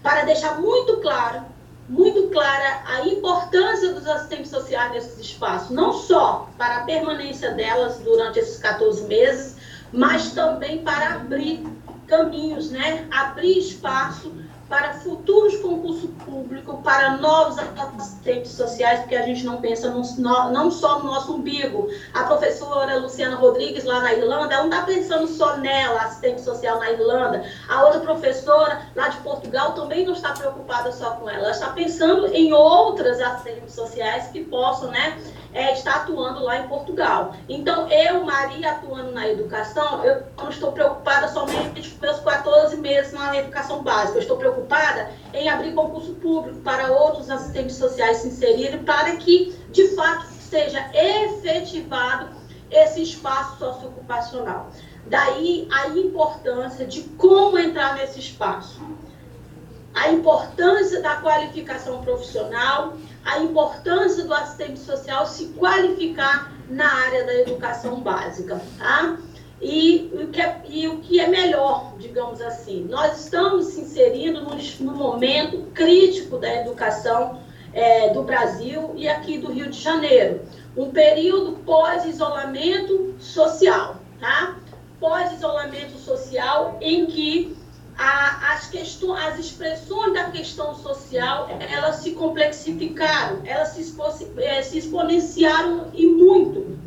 para 0.04 0.22
deixar 0.26 0.62
muito 0.62 0.98
claro, 0.98 1.44
muito 1.90 2.28
clara 2.28 2.84
a 2.86 3.08
importância 3.08 3.94
dos 3.94 4.06
assistentes 4.06 4.52
sociais 4.52 4.92
nesses 4.92 5.18
espaços, 5.18 5.72
não 5.72 5.92
só 5.92 6.48
para 6.56 6.78
a 6.78 6.84
permanência 6.84 7.50
delas 7.52 7.98
durante 7.98 8.38
esses 8.38 8.60
14 8.60 9.06
meses, 9.06 9.56
mas 9.92 10.34
também 10.34 10.84
para 10.84 11.16
abrir 11.16 11.66
caminhos, 12.06 12.70
né? 12.70 13.08
abrir 13.10 13.58
espaço 13.58 14.32
para 14.70 14.96
futuros 14.96 15.58
concursos 15.58 16.10
públicos, 16.26 16.76
para 16.84 17.18
novos 17.18 17.58
assistentes 17.58 18.52
sociais, 18.52 19.00
porque 19.02 19.16
a 19.16 19.22
gente 19.22 19.46
não 19.46 19.62
pensa 19.62 19.90
no, 19.90 20.02
não 20.52 20.70
só 20.70 21.00
no 21.00 21.06
nosso 21.06 21.36
umbigo. 21.36 21.88
A 22.14 22.24
professora 22.26 22.98
Luciana 22.98 23.38
Rodrigues, 23.38 23.86
lá 23.86 24.02
na 24.02 24.14
Irlanda, 24.14 24.54
ela 24.54 24.64
não 24.64 24.70
está 24.70 24.86
pensando 24.86 25.28
só 25.28 25.58
nela, 25.58 26.02
assistente 26.02 26.42
social 26.42 26.80
na 26.80 26.92
Irlanda. 26.92 27.44
A 27.70 27.86
outra 27.86 28.02
professora, 28.02 28.82
lá 28.96 29.08
de 29.08 29.18
Portugal, 29.20 29.74
também 29.74 30.06
não 30.06 30.14
está 30.14 30.34
preocupada 30.34 30.92
só 30.92 31.12
com 31.12 31.30
ela. 31.30 31.40
Ela 31.40 31.52
está 31.52 31.70
pensando 31.70 32.28
em 32.28 32.52
outras 32.52 33.22
assistentes 33.22 33.74
sociais 33.74 34.28
que 34.28 34.44
possam 34.44 34.92
né, 34.92 35.18
é, 35.58 35.74
está 35.74 35.96
atuando 35.96 36.44
lá 36.44 36.60
em 36.60 36.68
Portugal. 36.68 37.34
Então, 37.50 37.90
eu, 37.90 38.24
Maria, 38.24 38.74
atuando 38.74 39.12
na 39.12 39.28
educação, 39.28 40.06
eu 40.06 40.22
não 40.38 40.50
estou 40.50 40.72
preocupada 40.72 41.28
somente 41.30 41.90
com 41.90 42.06
meus 42.06 42.20
14 42.20 42.78
meses 42.78 43.12
na 43.12 43.36
educação 43.36 43.82
básica. 43.82 44.20
Eu 44.20 44.22
estou 44.22 44.38
preocupada 44.38 45.10
em 45.34 45.50
abrir 45.50 45.74
concurso 45.74 46.14
público 46.14 46.60
para 46.60 46.92
outros 46.92 47.28
assistentes 47.32 47.76
sociais 47.76 48.18
se 48.18 48.28
inserirem, 48.28 48.84
para 48.84 49.16
que, 49.16 49.58
de 49.72 49.96
fato, 49.96 50.28
seja 50.28 50.92
efetivado 50.94 52.30
esse 52.70 53.02
espaço 53.02 53.58
socioocupacional. 53.58 54.70
Daí 55.08 55.68
a 55.72 55.88
importância 55.88 56.86
de 56.86 57.02
como 57.02 57.58
entrar 57.58 57.96
nesse 57.96 58.20
espaço. 58.20 58.80
A 59.96 60.12
importância 60.12 61.02
da 61.02 61.16
qualificação 61.16 62.04
profissional, 62.04 62.94
a 63.28 63.40
importância 63.40 64.24
do 64.24 64.34
assistente 64.34 64.80
social 64.80 65.26
se 65.26 65.48
qualificar 65.50 66.54
na 66.70 66.90
área 66.90 67.26
da 67.26 67.36
educação 67.36 68.00
básica, 68.00 68.62
tá? 68.78 69.18
E 69.62 70.10
o 70.14 70.28
que 70.28 70.42
é, 70.42 70.62
e 70.70 70.88
o 70.88 71.00
que 71.00 71.20
é 71.20 71.28
melhor, 71.28 71.94
digamos 71.98 72.42
assim, 72.42 72.86
nós 72.90 73.26
estamos 73.26 73.66
se 73.66 73.82
inserindo 73.82 74.42
no 74.80 74.92
momento 74.94 75.64
crítico 75.74 76.38
da 76.38 76.62
educação 76.62 77.42
é, 77.74 78.14
do 78.14 78.24
Brasil 78.24 78.94
e 78.96 79.10
aqui 79.10 79.38
do 79.38 79.52
Rio 79.52 79.70
de 79.70 79.80
Janeiro, 79.80 80.42
um 80.76 80.92
período 80.92 81.58
pós-isolamento 81.66 83.16
social, 83.20 83.98
tá? 84.22 84.56
Pós-isolamento 85.00 85.98
social 85.98 86.78
em 86.80 87.08
que 87.08 87.57
a, 87.98 88.54
as, 88.54 88.68
questões, 88.68 89.20
as 89.26 89.40
expressões 89.40 90.14
da 90.14 90.26
questão 90.26 90.76
social, 90.76 91.50
elas 91.60 91.98
se 91.98 92.12
complexificaram, 92.12 93.42
elas 93.44 93.70
se, 93.70 93.96
eh, 94.38 94.62
se 94.62 94.78
exponenciaram 94.78 95.88
e 95.94 96.06
muito. 96.06 96.78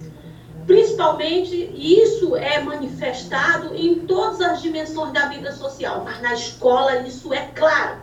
Principalmente, 0.67 1.73
isso 1.75 2.37
é 2.37 2.61
manifestado 2.61 3.75
em 3.75 4.07
todas 4.07 4.41
as 4.41 4.63
dimensões 4.63 5.13
da 5.13 5.27
vida 5.27 5.51
social, 5.53 6.05
mas 6.05 6.23
na 6.23 6.35
escola 6.35 7.01
isso 7.01 7.35
é 7.35 7.47
claro. 7.47 7.99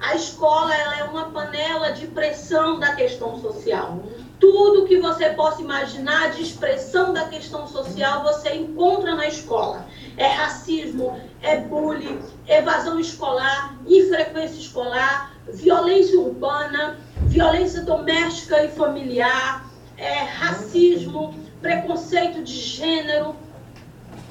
A 0.00 0.16
escola 0.16 0.74
ela 0.74 0.98
é 0.98 1.04
uma 1.04 1.30
panela 1.30 1.92
de 1.92 2.08
pressão 2.08 2.78
da 2.78 2.94
questão 2.94 3.40
social 3.40 4.02
tudo 4.40 4.86
que 4.86 4.98
você 4.98 5.30
possa 5.30 5.60
imaginar 5.60 6.30
de 6.30 6.42
expressão 6.42 7.12
da 7.12 7.28
questão 7.28 7.66
social 7.66 8.22
você 8.22 8.54
encontra 8.54 9.14
na 9.14 9.26
escola. 9.26 9.86
É 10.16 10.26
racismo, 10.26 11.20
é 11.42 11.56
bullying, 11.58 12.20
evasão 12.46 12.98
escolar, 12.98 13.76
infrequência 13.86 14.58
escolar, 14.58 15.32
violência 15.52 16.18
urbana, 16.18 16.98
violência 17.22 17.82
doméstica 17.82 18.64
e 18.64 18.68
familiar, 18.68 19.64
é 19.96 20.22
racismo, 20.22 21.34
preconceito 21.60 22.42
de 22.42 22.52
gênero, 22.52 23.34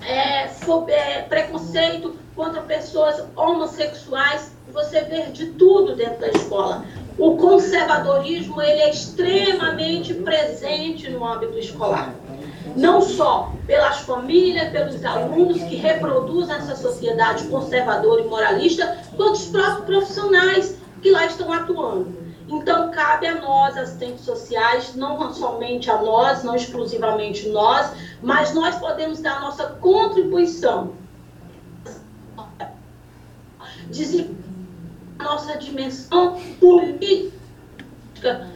é, 0.01 0.49
é, 0.89 1.21
preconceito 1.23 2.15
contra 2.35 2.61
pessoas 2.61 3.23
homossexuais. 3.35 4.55
Você 4.71 5.01
vê 5.01 5.23
de 5.23 5.47
tudo 5.53 5.95
dentro 5.95 6.19
da 6.19 6.29
escola 6.29 6.85
o 7.17 7.35
conservadorismo 7.35 8.61
ele 8.61 8.81
é 8.81 8.89
extremamente 8.89 10.13
presente 10.13 11.09
no 11.09 11.25
âmbito 11.25 11.57
escolar. 11.57 12.13
Não 12.75 13.01
só 13.01 13.53
pelas 13.65 13.99
famílias, 13.99 14.69
pelos 14.69 15.03
alunos 15.03 15.63
que 15.63 15.75
reproduzem 15.75 16.55
essa 16.55 16.75
sociedade 16.75 17.45
conservadora 17.45 18.21
e 18.21 18.27
moralista, 18.27 18.97
quanto 19.15 19.33
os 19.33 19.45
próprios 19.45 19.85
profissionais 19.85 20.77
que 21.01 21.09
lá 21.09 21.25
estão 21.25 21.51
atuando. 21.51 22.27
Então, 22.47 22.91
cabe 22.91 23.27
a 23.27 23.41
nós, 23.41 23.75
assistentes 23.77 24.23
sociais, 24.23 24.95
não 24.95 25.33
somente 25.33 25.89
a 25.89 26.01
nós, 26.01 26.43
não 26.43 26.55
exclusivamente 26.55 27.49
nós, 27.49 27.91
mas 28.21 28.53
nós 28.53 28.75
podemos 28.75 29.19
dar 29.19 29.41
nossa 29.41 29.65
contribuição 29.65 30.93
nossa 35.19 35.57
dimensão 35.57 36.39
política 36.59 37.31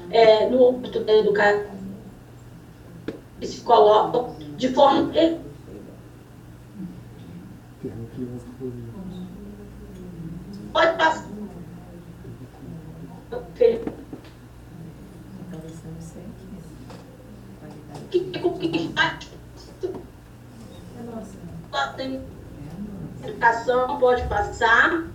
é, 0.09 0.49
no 0.49 0.69
âmbito 0.69 1.03
da 1.03 1.13
educação 1.13 1.71
se 3.41 3.61
coloca 3.61 4.35
de 4.55 4.69
forma 4.69 5.11
pode 10.71 10.97
passar. 10.97 11.31
Que, 18.09 18.19
que, 18.19 18.39
que, 18.39 19.01
educação 23.23 23.99
pode 23.99 24.27
passar 24.27 25.07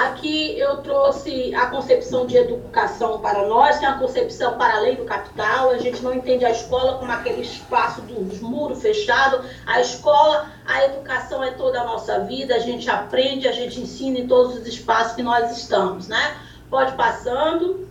Aqui 0.00 0.58
eu 0.58 0.78
trouxe 0.78 1.54
a 1.54 1.66
concepção 1.66 2.24
de 2.26 2.34
educação 2.34 3.20
para 3.20 3.46
nós, 3.46 3.78
que 3.78 3.84
é 3.84 3.88
uma 3.90 3.98
concepção 3.98 4.56
para 4.56 4.76
além 4.76 4.96
do 4.96 5.04
capital. 5.04 5.68
A 5.68 5.76
gente 5.76 6.02
não 6.02 6.14
entende 6.14 6.42
a 6.42 6.50
escola 6.50 6.96
como 6.96 7.12
aquele 7.12 7.42
espaço 7.42 8.00
dos 8.00 8.40
muros 8.40 8.80
fechados. 8.80 9.44
A 9.66 9.78
escola, 9.78 10.46
a 10.66 10.86
educação 10.86 11.44
é 11.44 11.50
toda 11.50 11.82
a 11.82 11.84
nossa 11.84 12.20
vida. 12.20 12.54
A 12.54 12.60
gente 12.60 12.88
aprende, 12.88 13.46
a 13.46 13.52
gente 13.52 13.78
ensina 13.78 14.20
em 14.20 14.26
todos 14.26 14.56
os 14.56 14.66
espaços 14.66 15.12
que 15.16 15.22
nós 15.22 15.54
estamos, 15.54 16.08
né? 16.08 16.34
Pode 16.70 16.92
passando. 16.92 17.86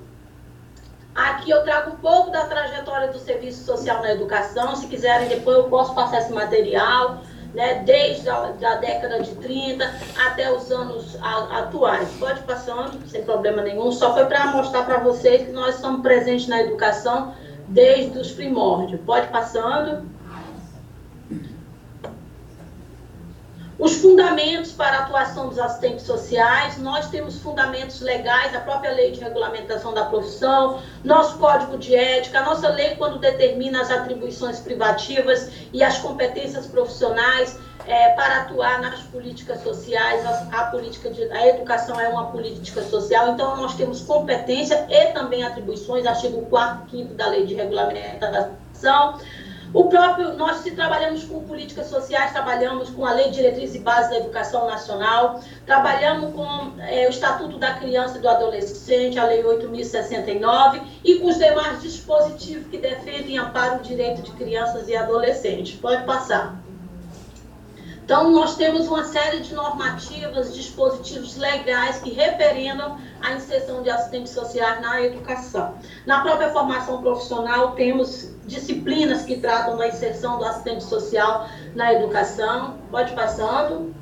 Aqui 1.13 1.51
eu 1.51 1.63
trago 1.63 1.91
um 1.91 1.97
pouco 1.97 2.31
da 2.31 2.47
trajetória 2.47 3.09
do 3.09 3.19
serviço 3.19 3.63
social 3.63 4.01
na 4.01 4.13
educação. 4.13 4.75
Se 4.75 4.87
quiserem, 4.87 5.27
depois 5.27 5.57
eu 5.57 5.65
posso 5.65 5.93
passar 5.93 6.21
esse 6.21 6.33
material 6.33 7.21
né, 7.53 7.83
desde 7.85 8.29
a 8.29 8.51
da 8.51 8.75
década 8.75 9.21
de 9.21 9.31
30 9.35 9.83
até 10.27 10.51
os 10.51 10.71
anos 10.71 11.17
atuais. 11.21 12.09
Pode 12.19 12.41
passando, 12.41 13.07
sem 13.07 13.23
problema 13.23 13.61
nenhum, 13.61 13.91
só 13.91 14.13
foi 14.13 14.25
para 14.25 14.47
mostrar 14.47 14.85
para 14.85 14.99
vocês 14.99 15.45
que 15.45 15.51
nós 15.51 15.75
estamos 15.75 16.01
presentes 16.01 16.47
na 16.47 16.61
educação 16.61 17.33
desde 17.67 18.17
os 18.17 18.31
primórdios. 18.31 19.01
Pode 19.01 19.27
passando. 19.27 20.07
Os 23.79 23.95
fundamentos 24.01 24.73
para 24.73 24.97
a 24.97 24.99
atuação 25.03 25.47
dos 25.47 25.57
assistentes 25.57 26.05
sociais, 26.05 26.77
nós 26.79 27.07
temos 27.07 27.39
fundamentos 27.39 28.01
legais, 28.01 28.53
a 28.53 28.59
própria 28.59 28.91
lei 28.91 29.11
de 29.11 29.21
regulamentação 29.21 29.93
da 29.93 30.03
profissão, 30.03 30.81
nosso 31.01 31.37
código 31.37 31.77
de 31.77 31.95
ética, 31.95 32.39
a 32.39 32.43
nossa 32.43 32.67
lei 32.67 32.95
quando 32.97 33.17
determina 33.19 33.81
as 33.81 33.89
atribuições 33.89 34.59
privativas 34.59 35.49
e 35.71 35.81
as 35.81 35.97
competências 35.97 36.67
profissionais 36.67 37.57
é, 37.87 38.09
para 38.09 38.41
atuar 38.41 38.81
nas 38.81 38.99
políticas 39.03 39.63
sociais, 39.63 40.25
a, 40.25 40.59
a, 40.59 40.65
política 40.65 41.09
de, 41.09 41.23
a 41.31 41.47
educação 41.47 41.97
é 41.97 42.09
uma 42.09 42.25
política 42.25 42.83
social, 42.83 43.29
então 43.29 43.55
nós 43.55 43.75
temos 43.75 44.01
competência 44.01 44.87
e 44.89 45.05
também 45.13 45.41
atribuições, 45.43 46.05
artigo 46.05 46.41
4 46.47 46.85
e 46.87 47.03
5 47.03 47.13
da 47.13 47.27
lei 47.27 47.45
de 47.45 47.55
regulamentação, 47.55 49.17
o 49.73 49.85
próprio, 49.85 50.33
nós 50.33 50.57
se 50.57 50.71
trabalhamos 50.71 51.23
com 51.23 51.43
políticas 51.43 51.87
sociais, 51.87 52.31
trabalhamos 52.31 52.89
com 52.89 53.05
a 53.05 53.13
Lei 53.13 53.29
de 53.29 53.35
Diretriz 53.35 53.75
e 53.75 53.79
Base 53.79 54.09
da 54.09 54.17
Educação 54.17 54.67
Nacional, 54.67 55.41
trabalhamos 55.65 56.33
com 56.33 56.73
é, 56.79 57.05
o 57.05 57.09
Estatuto 57.09 57.57
da 57.57 57.73
Criança 57.73 58.17
e 58.17 58.21
do 58.21 58.29
Adolescente, 58.29 59.19
a 59.19 59.25
Lei 59.25 59.43
8.069, 59.43 60.81
e 61.03 61.19
com 61.19 61.27
os 61.27 61.37
demais 61.37 61.81
dispositivos 61.81 62.67
que 62.67 62.77
defendem 62.77 63.35
e 63.35 63.37
amparam 63.37 63.77
o 63.77 63.81
direito 63.81 64.21
de 64.23 64.31
crianças 64.31 64.87
e 64.87 64.95
adolescentes. 64.95 65.75
Pode 65.79 66.03
passar. 66.03 66.68
Então, 68.09 68.31
nós 68.31 68.55
temos 68.55 68.87
uma 68.87 69.03
série 69.03 69.41
de 69.41 69.53
normativas, 69.53 70.51
dispositivos 70.51 71.37
legais 71.37 71.99
que 71.99 72.09
referendam 72.09 72.97
a 73.21 73.33
inserção 73.33 73.83
de 73.83 73.91
assistentes 73.91 74.33
sociais 74.33 74.81
na 74.81 74.99
educação. 75.03 75.75
Na 76.07 76.21
própria 76.21 76.49
formação 76.49 77.03
profissional, 77.03 77.73
temos 77.73 78.31
disciplinas 78.47 79.21
que 79.25 79.37
tratam 79.37 79.77
da 79.77 79.89
inserção 79.89 80.39
do 80.39 80.45
assistente 80.45 80.85
social 80.85 81.47
na 81.75 81.93
educação. 81.93 82.79
Pode 82.89 83.13
passando. 83.13 83.93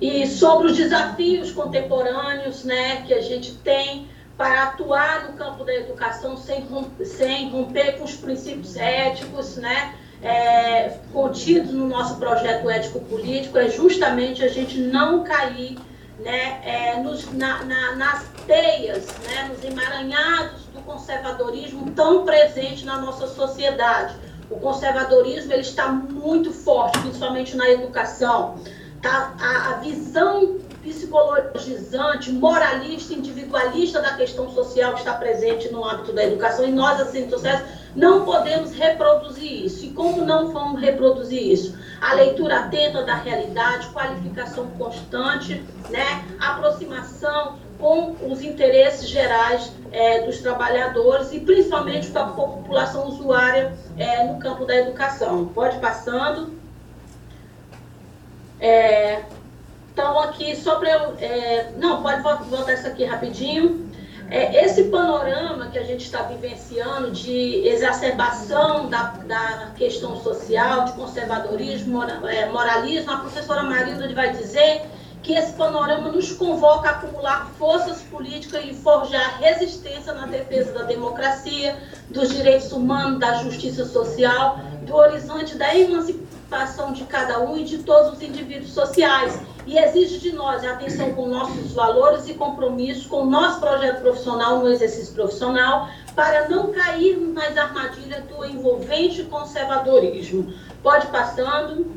E 0.00 0.26
sobre 0.26 0.68
os 0.68 0.76
desafios 0.78 1.52
contemporâneos 1.52 2.64
né, 2.64 3.02
que 3.02 3.12
a 3.12 3.20
gente 3.20 3.56
tem 3.58 4.08
para 4.38 4.62
atuar 4.62 5.28
no 5.28 5.36
campo 5.36 5.64
da 5.64 5.74
educação 5.74 6.34
sem 6.34 6.62
romper, 6.62 7.04
sem 7.04 7.50
romper 7.50 7.98
com 7.98 8.04
os 8.04 8.14
princípios 8.14 8.74
éticos, 8.74 9.56
né? 9.56 9.96
É, 10.22 10.98
contidos 11.12 11.72
no 11.72 11.88
nosso 11.88 12.16
projeto 12.16 12.70
ético-político 12.70 13.58
é 13.58 13.68
justamente 13.68 14.44
a 14.44 14.48
gente 14.48 14.78
não 14.78 15.24
cair 15.24 15.76
né, 16.20 16.60
é, 16.64 17.02
nos, 17.02 17.32
na, 17.32 17.64
na, 17.64 17.96
nas 17.96 18.24
teias, 18.46 19.06
né, 19.24 19.50
nos 19.50 19.64
emaranhados 19.64 20.62
do 20.72 20.80
conservadorismo 20.82 21.90
tão 21.90 22.24
presente 22.24 22.84
na 22.84 22.98
nossa 22.98 23.26
sociedade. 23.26 24.14
O 24.48 24.60
conservadorismo 24.60 25.52
ele 25.52 25.62
está 25.62 25.88
muito 25.88 26.52
forte, 26.52 26.98
principalmente 27.00 27.56
na 27.56 27.68
educação. 27.70 28.60
Tá? 29.00 29.34
A, 29.40 29.70
a 29.70 29.76
visão 29.78 30.58
psicologizante, 30.82 32.30
moralista, 32.30 33.14
individualista 33.14 34.00
da 34.00 34.14
questão 34.14 34.50
social 34.50 34.94
está 34.94 35.14
presente 35.14 35.72
no 35.72 35.84
âmbito 35.84 36.12
da 36.12 36.24
educação 36.24 36.66
e 36.66 36.72
nós, 36.72 37.00
assim, 37.00 37.28
sociais, 37.30 37.64
não 37.94 38.24
podemos 38.24 38.72
reproduzir 38.72 39.64
isso. 39.64 39.84
E 39.84 39.90
como 39.90 40.24
não 40.24 40.52
vamos 40.52 40.80
reproduzir 40.80 41.52
isso? 41.52 41.78
A 42.00 42.14
leitura 42.14 42.60
atenta 42.60 43.02
da 43.02 43.14
realidade, 43.14 43.88
qualificação 43.88 44.66
constante, 44.78 45.62
né? 45.90 46.24
aproximação 46.40 47.58
com 47.78 48.16
os 48.30 48.42
interesses 48.42 49.08
gerais 49.08 49.72
é, 49.90 50.22
dos 50.22 50.38
trabalhadores 50.38 51.32
e 51.32 51.40
principalmente 51.40 52.10
com 52.10 52.18
a 52.18 52.26
população 52.26 53.08
usuária 53.08 53.76
é, 53.98 54.24
no 54.24 54.38
campo 54.38 54.64
da 54.64 54.76
educação. 54.76 55.46
Pode 55.46 55.78
passando. 55.78 56.52
É, 58.60 59.22
então, 59.92 60.18
aqui, 60.20 60.56
só 60.56 60.76
para 60.76 60.90
eu. 60.90 61.14
É, 61.18 61.72
não, 61.76 62.02
pode 62.02 62.22
voltar 62.48 62.72
isso 62.72 62.86
aqui 62.86 63.04
rapidinho. 63.04 63.91
É, 64.34 64.64
esse 64.64 64.84
panorama 64.84 65.66
que 65.66 65.78
a 65.78 65.82
gente 65.82 66.06
está 66.06 66.22
vivenciando 66.22 67.10
de 67.10 67.68
exacerbação 67.68 68.88
da, 68.88 69.08
da 69.26 69.72
questão 69.76 70.18
social, 70.22 70.86
de 70.86 70.92
conservadorismo, 70.92 72.02
é, 72.02 72.48
moralismo, 72.48 73.12
a 73.12 73.18
professora 73.18 73.62
Marilda 73.62 74.10
vai 74.14 74.32
dizer 74.32 74.86
que 75.22 75.34
esse 75.34 75.52
panorama 75.52 76.10
nos 76.10 76.32
convoca 76.32 76.88
a 76.88 76.92
acumular 76.92 77.50
forças 77.58 78.00
políticas 78.00 78.64
e 78.64 78.72
forjar 78.72 79.38
resistência 79.38 80.14
na 80.14 80.24
defesa 80.24 80.72
da 80.72 80.84
democracia, 80.84 81.76
dos 82.08 82.30
direitos 82.30 82.72
humanos, 82.72 83.20
da 83.20 83.34
justiça 83.34 83.84
social, 83.84 84.60
do 84.86 84.96
horizonte 84.96 85.58
da 85.58 85.76
emancipação 85.76 86.31
de 86.92 87.04
cada 87.04 87.40
um 87.40 87.56
e 87.56 87.64
de 87.64 87.78
todos 87.78 88.12
os 88.12 88.22
indivíduos 88.22 88.72
sociais. 88.72 89.38
E 89.66 89.78
exige 89.78 90.18
de 90.18 90.32
nós 90.32 90.64
atenção 90.64 91.14
com 91.14 91.28
nossos 91.28 91.72
valores 91.72 92.28
e 92.28 92.34
compromissos 92.34 93.06
com 93.06 93.22
o 93.22 93.30
nosso 93.30 93.60
projeto 93.60 94.02
profissional 94.02 94.58
no 94.58 94.68
exercício 94.68 95.14
profissional, 95.14 95.88
para 96.14 96.48
não 96.48 96.72
cair 96.72 97.16
nas 97.16 97.56
armadilhas 97.56 98.24
do 98.24 98.44
envolvente 98.44 99.22
conservadorismo. 99.24 100.52
Pode 100.82 101.06
passando. 101.06 101.96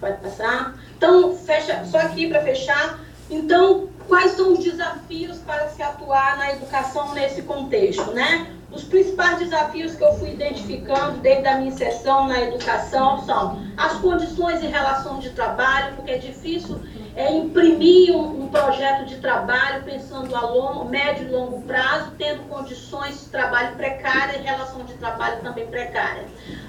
Pode 0.00 0.20
passar. 0.20 0.74
Então, 0.96 1.34
fecha, 1.36 1.84
só 1.86 1.98
aqui 1.98 2.28
para 2.28 2.42
fechar. 2.42 2.98
Então, 3.30 3.88
quais 4.08 4.32
são 4.32 4.52
os 4.52 4.60
desafios 4.60 5.38
para 5.38 5.68
se 5.68 5.82
atuar 5.82 6.36
na 6.38 6.52
educação 6.52 7.12
nesse 7.14 7.42
contexto, 7.42 8.12
né? 8.12 8.46
Os 8.70 8.84
principais 8.84 9.38
desafios 9.38 9.94
que 9.94 10.04
eu 10.04 10.12
fui 10.14 10.30
identificando 10.32 11.18
desde 11.18 11.46
a 11.46 11.56
minha 11.56 11.70
inserção 11.70 12.26
na 12.26 12.42
educação 12.42 13.24
são 13.24 13.62
as 13.76 13.94
condições 13.94 14.62
em 14.62 14.68
relação 14.68 15.18
de 15.18 15.30
trabalho, 15.30 15.94
porque 15.96 16.10
é 16.10 16.18
difícil 16.18 16.80
é, 17.16 17.32
imprimir 17.32 18.14
um, 18.14 18.42
um, 18.44 18.48
projeto 18.48 19.06
de 19.06 19.16
trabalho 19.16 19.82
pensando 19.84 20.34
a 20.36 20.42
longo, 20.42 20.84
médio 20.84 21.26
e 21.26 21.30
longo 21.30 21.62
prazo, 21.62 22.12
tendo 22.18 22.42
condições 22.48 23.20
de 23.20 23.26
trabalho 23.30 23.74
precárias 23.76 24.36
e 24.36 24.40
relação 24.40 24.84
de 24.84 24.92
trabalho 24.94 25.40
também 25.40 25.66
precária. 25.66 26.24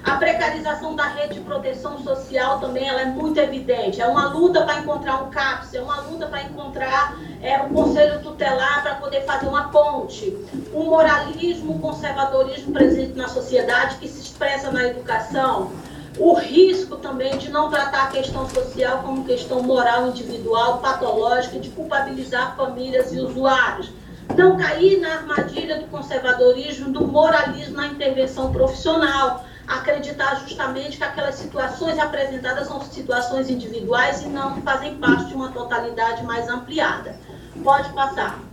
A 0.05 0.15
precarização 0.15 0.95
da 0.95 1.07
rede 1.09 1.33
de 1.33 1.41
proteção 1.41 1.99
social 1.99 2.61
também 2.61 2.87
ela 2.87 3.01
é 3.01 3.05
muito 3.05 3.37
evidente. 3.37 4.01
É 4.01 4.07
uma 4.07 4.29
luta 4.29 4.63
para 4.63 4.79
encontrar 4.79 5.21
um 5.23 5.29
CAPS, 5.29 5.73
é 5.73 5.81
uma 5.81 5.99
luta 6.01 6.27
para 6.27 6.43
encontrar 6.43 7.17
é, 7.41 7.61
um 7.61 7.73
conselho 7.73 8.21
tutelar 8.21 8.81
para 8.83 8.95
poder 8.95 9.21
fazer 9.25 9.47
uma 9.47 9.69
ponte. 9.69 10.37
Um 10.73 10.85
moralismo, 10.85 11.73
um 11.73 11.79
conservadorismo 11.79 12.73
presente 12.73 13.13
na 13.13 13.27
sociedade 13.27 13.97
que 13.97 14.07
se 14.07 14.21
expressa 14.21 14.71
na 14.71 14.85
educação 14.85 15.71
o 16.19 16.33
risco 16.33 16.95
também 16.95 17.37
de 17.37 17.49
não 17.49 17.69
tratar 17.69 18.05
a 18.05 18.07
questão 18.07 18.49
social 18.49 18.99
como 19.03 19.23
questão 19.23 19.61
moral 19.61 20.07
individual, 20.07 20.79
patológica, 20.79 21.59
de 21.59 21.69
culpabilizar 21.69 22.55
famílias 22.55 23.13
e 23.13 23.19
usuários. 23.19 23.91
Não 24.35 24.57
cair 24.57 24.99
na 24.99 25.13
armadilha 25.13 25.79
do 25.79 25.87
conservadorismo, 25.87 26.91
do 26.91 27.07
moralismo 27.07 27.75
na 27.75 27.87
intervenção 27.87 28.51
profissional. 28.51 29.45
Acreditar 29.67 30.41
justamente 30.41 30.97
que 30.97 31.03
aquelas 31.03 31.35
situações 31.35 31.99
apresentadas 31.99 32.67
são 32.67 32.81
situações 32.81 33.49
individuais 33.49 34.23
e 34.23 34.27
não 34.27 34.61
fazem 34.61 34.95
parte 34.95 35.25
de 35.25 35.33
uma 35.35 35.51
totalidade 35.51 36.23
mais 36.23 36.49
ampliada. 36.49 37.15
Pode 37.63 37.89
passar 37.93 38.47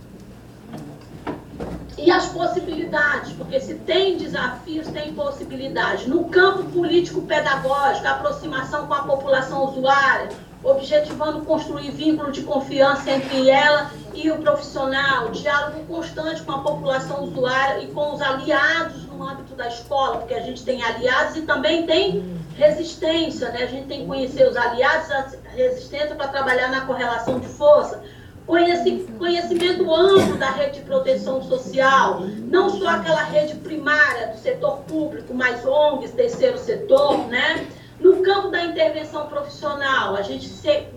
e 1.97 2.11
as 2.11 2.27
possibilidades, 2.27 3.33
porque 3.33 3.59
se 3.59 3.75
tem 3.75 4.17
desafios, 4.17 4.87
tem 4.87 5.13
possibilidades. 5.13 6.05
No 6.05 6.25
campo 6.25 6.63
político-pedagógico, 6.63 8.07
aproximação 8.07 8.85
com 8.85 8.93
a 8.93 9.03
população 9.03 9.65
usuária, 9.65 10.29
objetivando 10.63 11.41
construir 11.41 11.91
vínculo 11.91 12.31
de 12.31 12.41
confiança 12.41 13.09
entre 13.11 13.49
ela 13.49 13.91
e 14.13 14.29
o 14.29 14.37
profissional, 14.37 15.29
diálogo 15.29 15.83
constante 15.87 16.41
com 16.41 16.51
a 16.51 16.59
população 16.59 17.23
usuária 17.23 17.83
e 17.83 17.87
com 17.87 18.13
os 18.13 18.21
aliados 18.21 19.05
no 19.05 19.23
âmbito 19.23 19.55
da 19.55 19.67
escola, 19.67 20.17
porque 20.17 20.33
a 20.33 20.41
gente 20.41 20.63
tem 20.63 20.83
aliados 20.83 21.37
e 21.37 21.41
também 21.41 21.85
tem 21.85 22.39
resistência, 22.55 23.49
né? 23.49 23.63
A 23.63 23.67
gente 23.67 23.87
tem 23.87 24.01
que 24.01 24.07
conhecer 24.07 24.47
os 24.47 24.55
aliados, 24.55 25.11
a 25.11 25.25
resistência 25.55 26.15
para 26.15 26.27
trabalhar 26.27 26.69
na 26.69 26.81
correlação 26.81 27.39
de 27.39 27.47
força 27.47 28.01
conhecimento 28.45 29.93
amplo 29.93 30.37
da 30.37 30.51
rede 30.51 30.79
de 30.79 30.85
proteção 30.85 31.41
social, 31.43 32.21
não 32.21 32.69
só 32.69 32.89
aquela 32.89 33.23
rede 33.23 33.55
primária 33.55 34.27
do 34.27 34.37
setor 34.37 34.77
público, 34.79 35.33
mas 35.33 35.65
ONGs, 35.65 36.11
terceiro 36.11 36.57
setor, 36.57 37.27
né? 37.27 37.67
No 37.99 38.21
campo 38.21 38.49
da 38.49 38.63
intervenção 38.63 39.27
profissional, 39.27 40.15
a 40.15 40.21
gente 40.21 40.49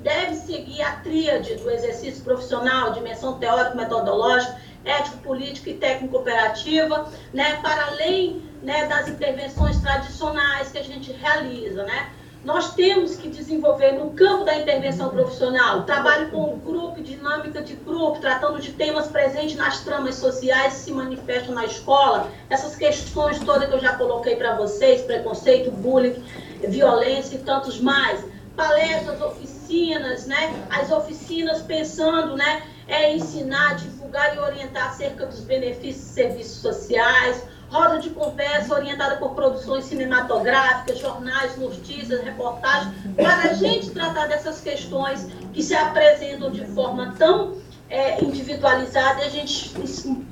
deve 0.03 0.35
seguir 0.35 0.83
a 0.83 0.97
tríade 0.97 1.55
do 1.55 1.71
exercício 1.71 2.23
profissional, 2.25 2.93
dimensão 2.93 3.39
teórico-metodológica, 3.39 4.61
ético-política 4.85 5.71
e 5.71 5.75
técnico-operativa, 5.75 7.09
né, 7.33 7.59
para 7.63 7.87
além 7.87 8.43
né, 8.63 8.87
das 8.87 9.09
intervenções 9.09 9.79
tradicionais 9.81 10.71
que 10.71 10.79
a 10.79 10.83
gente 10.83 11.13
realiza, 11.13 11.85
né? 11.85 12.11
Nós 12.45 12.75
temos 12.75 13.17
que 13.17 13.29
desenvolver 13.29 13.93
no 13.93 14.11
campo 14.13 14.45
da 14.45 14.57
intervenção 14.57 15.09
profissional, 15.09 15.83
trabalho 15.83 16.31
com 16.31 16.59
grupo, 16.59 17.03
dinâmica 17.03 17.61
de 17.61 17.75
grupo, 17.75 18.21
tratando 18.21 18.61
de 18.61 18.73
temas 18.73 19.09
presentes 19.09 19.57
nas 19.57 19.81
tramas 19.81 20.15
sociais 20.15 20.75
que 20.75 20.81
se 20.81 20.93
manifestam 20.93 21.55
na 21.55 21.65
escola, 21.65 22.31
essas 22.49 22.77
questões 22.77 23.41
todas 23.41 23.69
que 23.69 23.75
eu 23.75 23.81
já 23.81 23.95
coloquei 23.97 24.37
para 24.37 24.55
vocês, 24.57 25.03
preconceito, 25.03 25.71
bullying, 25.71 26.23
violência 26.69 27.37
e 27.37 27.39
tantos 27.39 27.81
mais. 27.81 28.25
Palestras, 28.57 29.21
oficinas, 29.21 30.27
né? 30.27 30.67
As 30.71 30.91
oficinas 30.91 31.63
pensando, 31.63 32.37
né? 32.37 32.63
É 32.89 33.15
ensinar, 33.15 33.77
divulgar 33.77 34.35
e 34.35 34.39
orientar 34.39 34.89
acerca 34.89 35.27
dos 35.27 35.41
benefícios 35.41 36.07
e 36.07 36.15
serviços 36.15 36.61
sociais, 36.61 37.45
roda 37.71 37.99
de 37.99 38.11
conversa 38.11 38.75
orientada 38.75 39.17
por 39.17 39.35
produções 39.35 39.85
cinematográficas, 39.85 40.99
jornais, 40.99 41.57
notícias, 41.57 42.23
reportagens, 42.23 42.95
para 43.15 43.51
a 43.51 43.55
gente 43.55 43.91
tratar 43.91 44.27
dessas 44.27 44.61
questões 44.61 45.27
que 45.53 45.63
se 45.63 45.75
apresentam 45.75 46.51
de 46.51 46.65
forma 46.67 47.15
tão 47.19 47.59
é, 47.91 48.23
individualizada 48.23 49.23
e 49.23 49.25
a 49.25 49.31
gente 49.31 49.73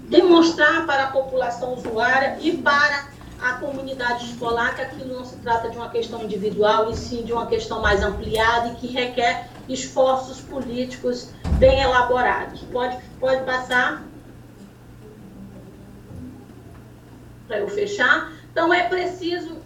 demonstrar 0.09 0.87
para 0.87 1.05
a 1.05 1.07
população 1.09 1.75
usuária 1.75 2.39
e 2.41 2.57
para 2.57 3.17
a 3.41 3.55
comunidade 3.55 4.31
escolar 4.31 4.75
que 4.75 4.83
aquilo 4.83 5.19
não 5.19 5.25
se 5.25 5.37
trata 5.37 5.69
de 5.69 5.77
uma 5.77 5.91
questão 5.91 6.23
individual, 6.23 6.91
e 6.91 6.97
sim 6.97 7.23
de 7.23 7.33
uma 7.33 7.47
questão 7.47 7.81
mais 7.81 8.03
ampliada 8.03 8.69
e 8.69 8.75
que 8.77 8.87
requer 8.87 9.49
esforços 9.69 10.41
políticos 10.41 11.31
bem 11.59 11.81
elaborados. 11.81 12.63
Pode, 12.73 12.97
pode 13.21 13.43
passar. 13.45 14.03
Para 17.47 17.59
eu 17.59 17.69
fechar. 17.69 18.33
Então, 18.51 18.73
é 18.73 18.85
preciso, 18.85 19.57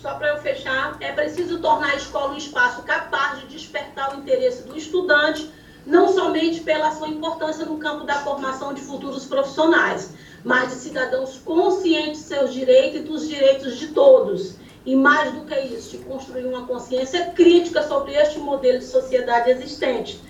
só 0.00 0.14
para 0.14 0.28
eu 0.28 0.38
fechar, 0.38 0.96
é 1.00 1.12
preciso 1.12 1.58
tornar 1.60 1.90
a 1.90 1.96
escola 1.96 2.32
um 2.32 2.36
espaço 2.36 2.82
capaz 2.82 3.40
de 3.40 3.46
despertar 3.48 4.14
o 4.14 4.20
interesse 4.20 4.62
do 4.62 4.76
estudante, 4.76 5.50
não 5.86 6.12
somente 6.12 6.60
pela 6.60 6.92
sua 6.92 7.08
importância 7.08 7.64
no 7.64 7.78
campo 7.78 8.04
da 8.04 8.14
formação 8.14 8.74
de 8.74 8.80
futuros 8.80 9.24
profissionais, 9.24 10.12
mas 10.44 10.68
de 10.68 10.74
cidadãos 10.74 11.38
conscientes 11.44 12.20
de 12.20 12.26
seus 12.26 12.52
direitos 12.52 13.00
e 13.00 13.04
dos 13.04 13.28
direitos 13.28 13.78
de 13.78 13.88
todos. 13.88 14.54
E 14.84 14.96
mais 14.96 15.32
do 15.32 15.44
que 15.44 15.58
isso, 15.60 15.90
de 15.90 16.04
construir 16.04 16.46
uma 16.46 16.66
consciência 16.66 17.26
crítica 17.32 17.82
sobre 17.82 18.14
este 18.14 18.38
modelo 18.38 18.78
de 18.78 18.86
sociedade 18.86 19.50
existente. 19.50 20.20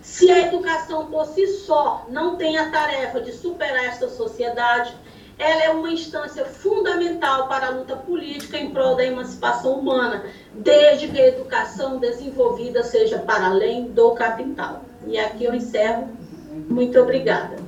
Se 0.00 0.30
a 0.30 0.46
educação 0.46 1.06
por 1.06 1.26
si 1.26 1.46
só 1.46 2.06
não 2.08 2.36
tem 2.36 2.56
a 2.56 2.70
tarefa 2.70 3.20
de 3.20 3.32
superar 3.32 3.84
esta 3.84 4.08
sociedade, 4.08 4.96
ela 5.38 5.62
é 5.62 5.70
uma 5.70 5.90
instância 5.90 6.44
fundamental 6.44 7.46
para 7.46 7.68
a 7.68 7.70
luta 7.70 7.96
política 7.96 8.58
em 8.58 8.70
prol 8.70 8.96
da 8.96 9.04
emancipação 9.04 9.78
humana, 9.78 10.24
desde 10.52 11.08
que 11.08 11.20
a 11.20 11.28
educação 11.28 11.98
desenvolvida 11.98 12.82
seja 12.82 13.18
para 13.18 13.46
além 13.46 13.84
do 13.88 14.10
capital. 14.12 14.84
E 15.06 15.18
aqui 15.18 15.44
eu 15.44 15.54
encerro. 15.54 16.08
Muito 16.68 16.98
obrigada. 16.98 17.67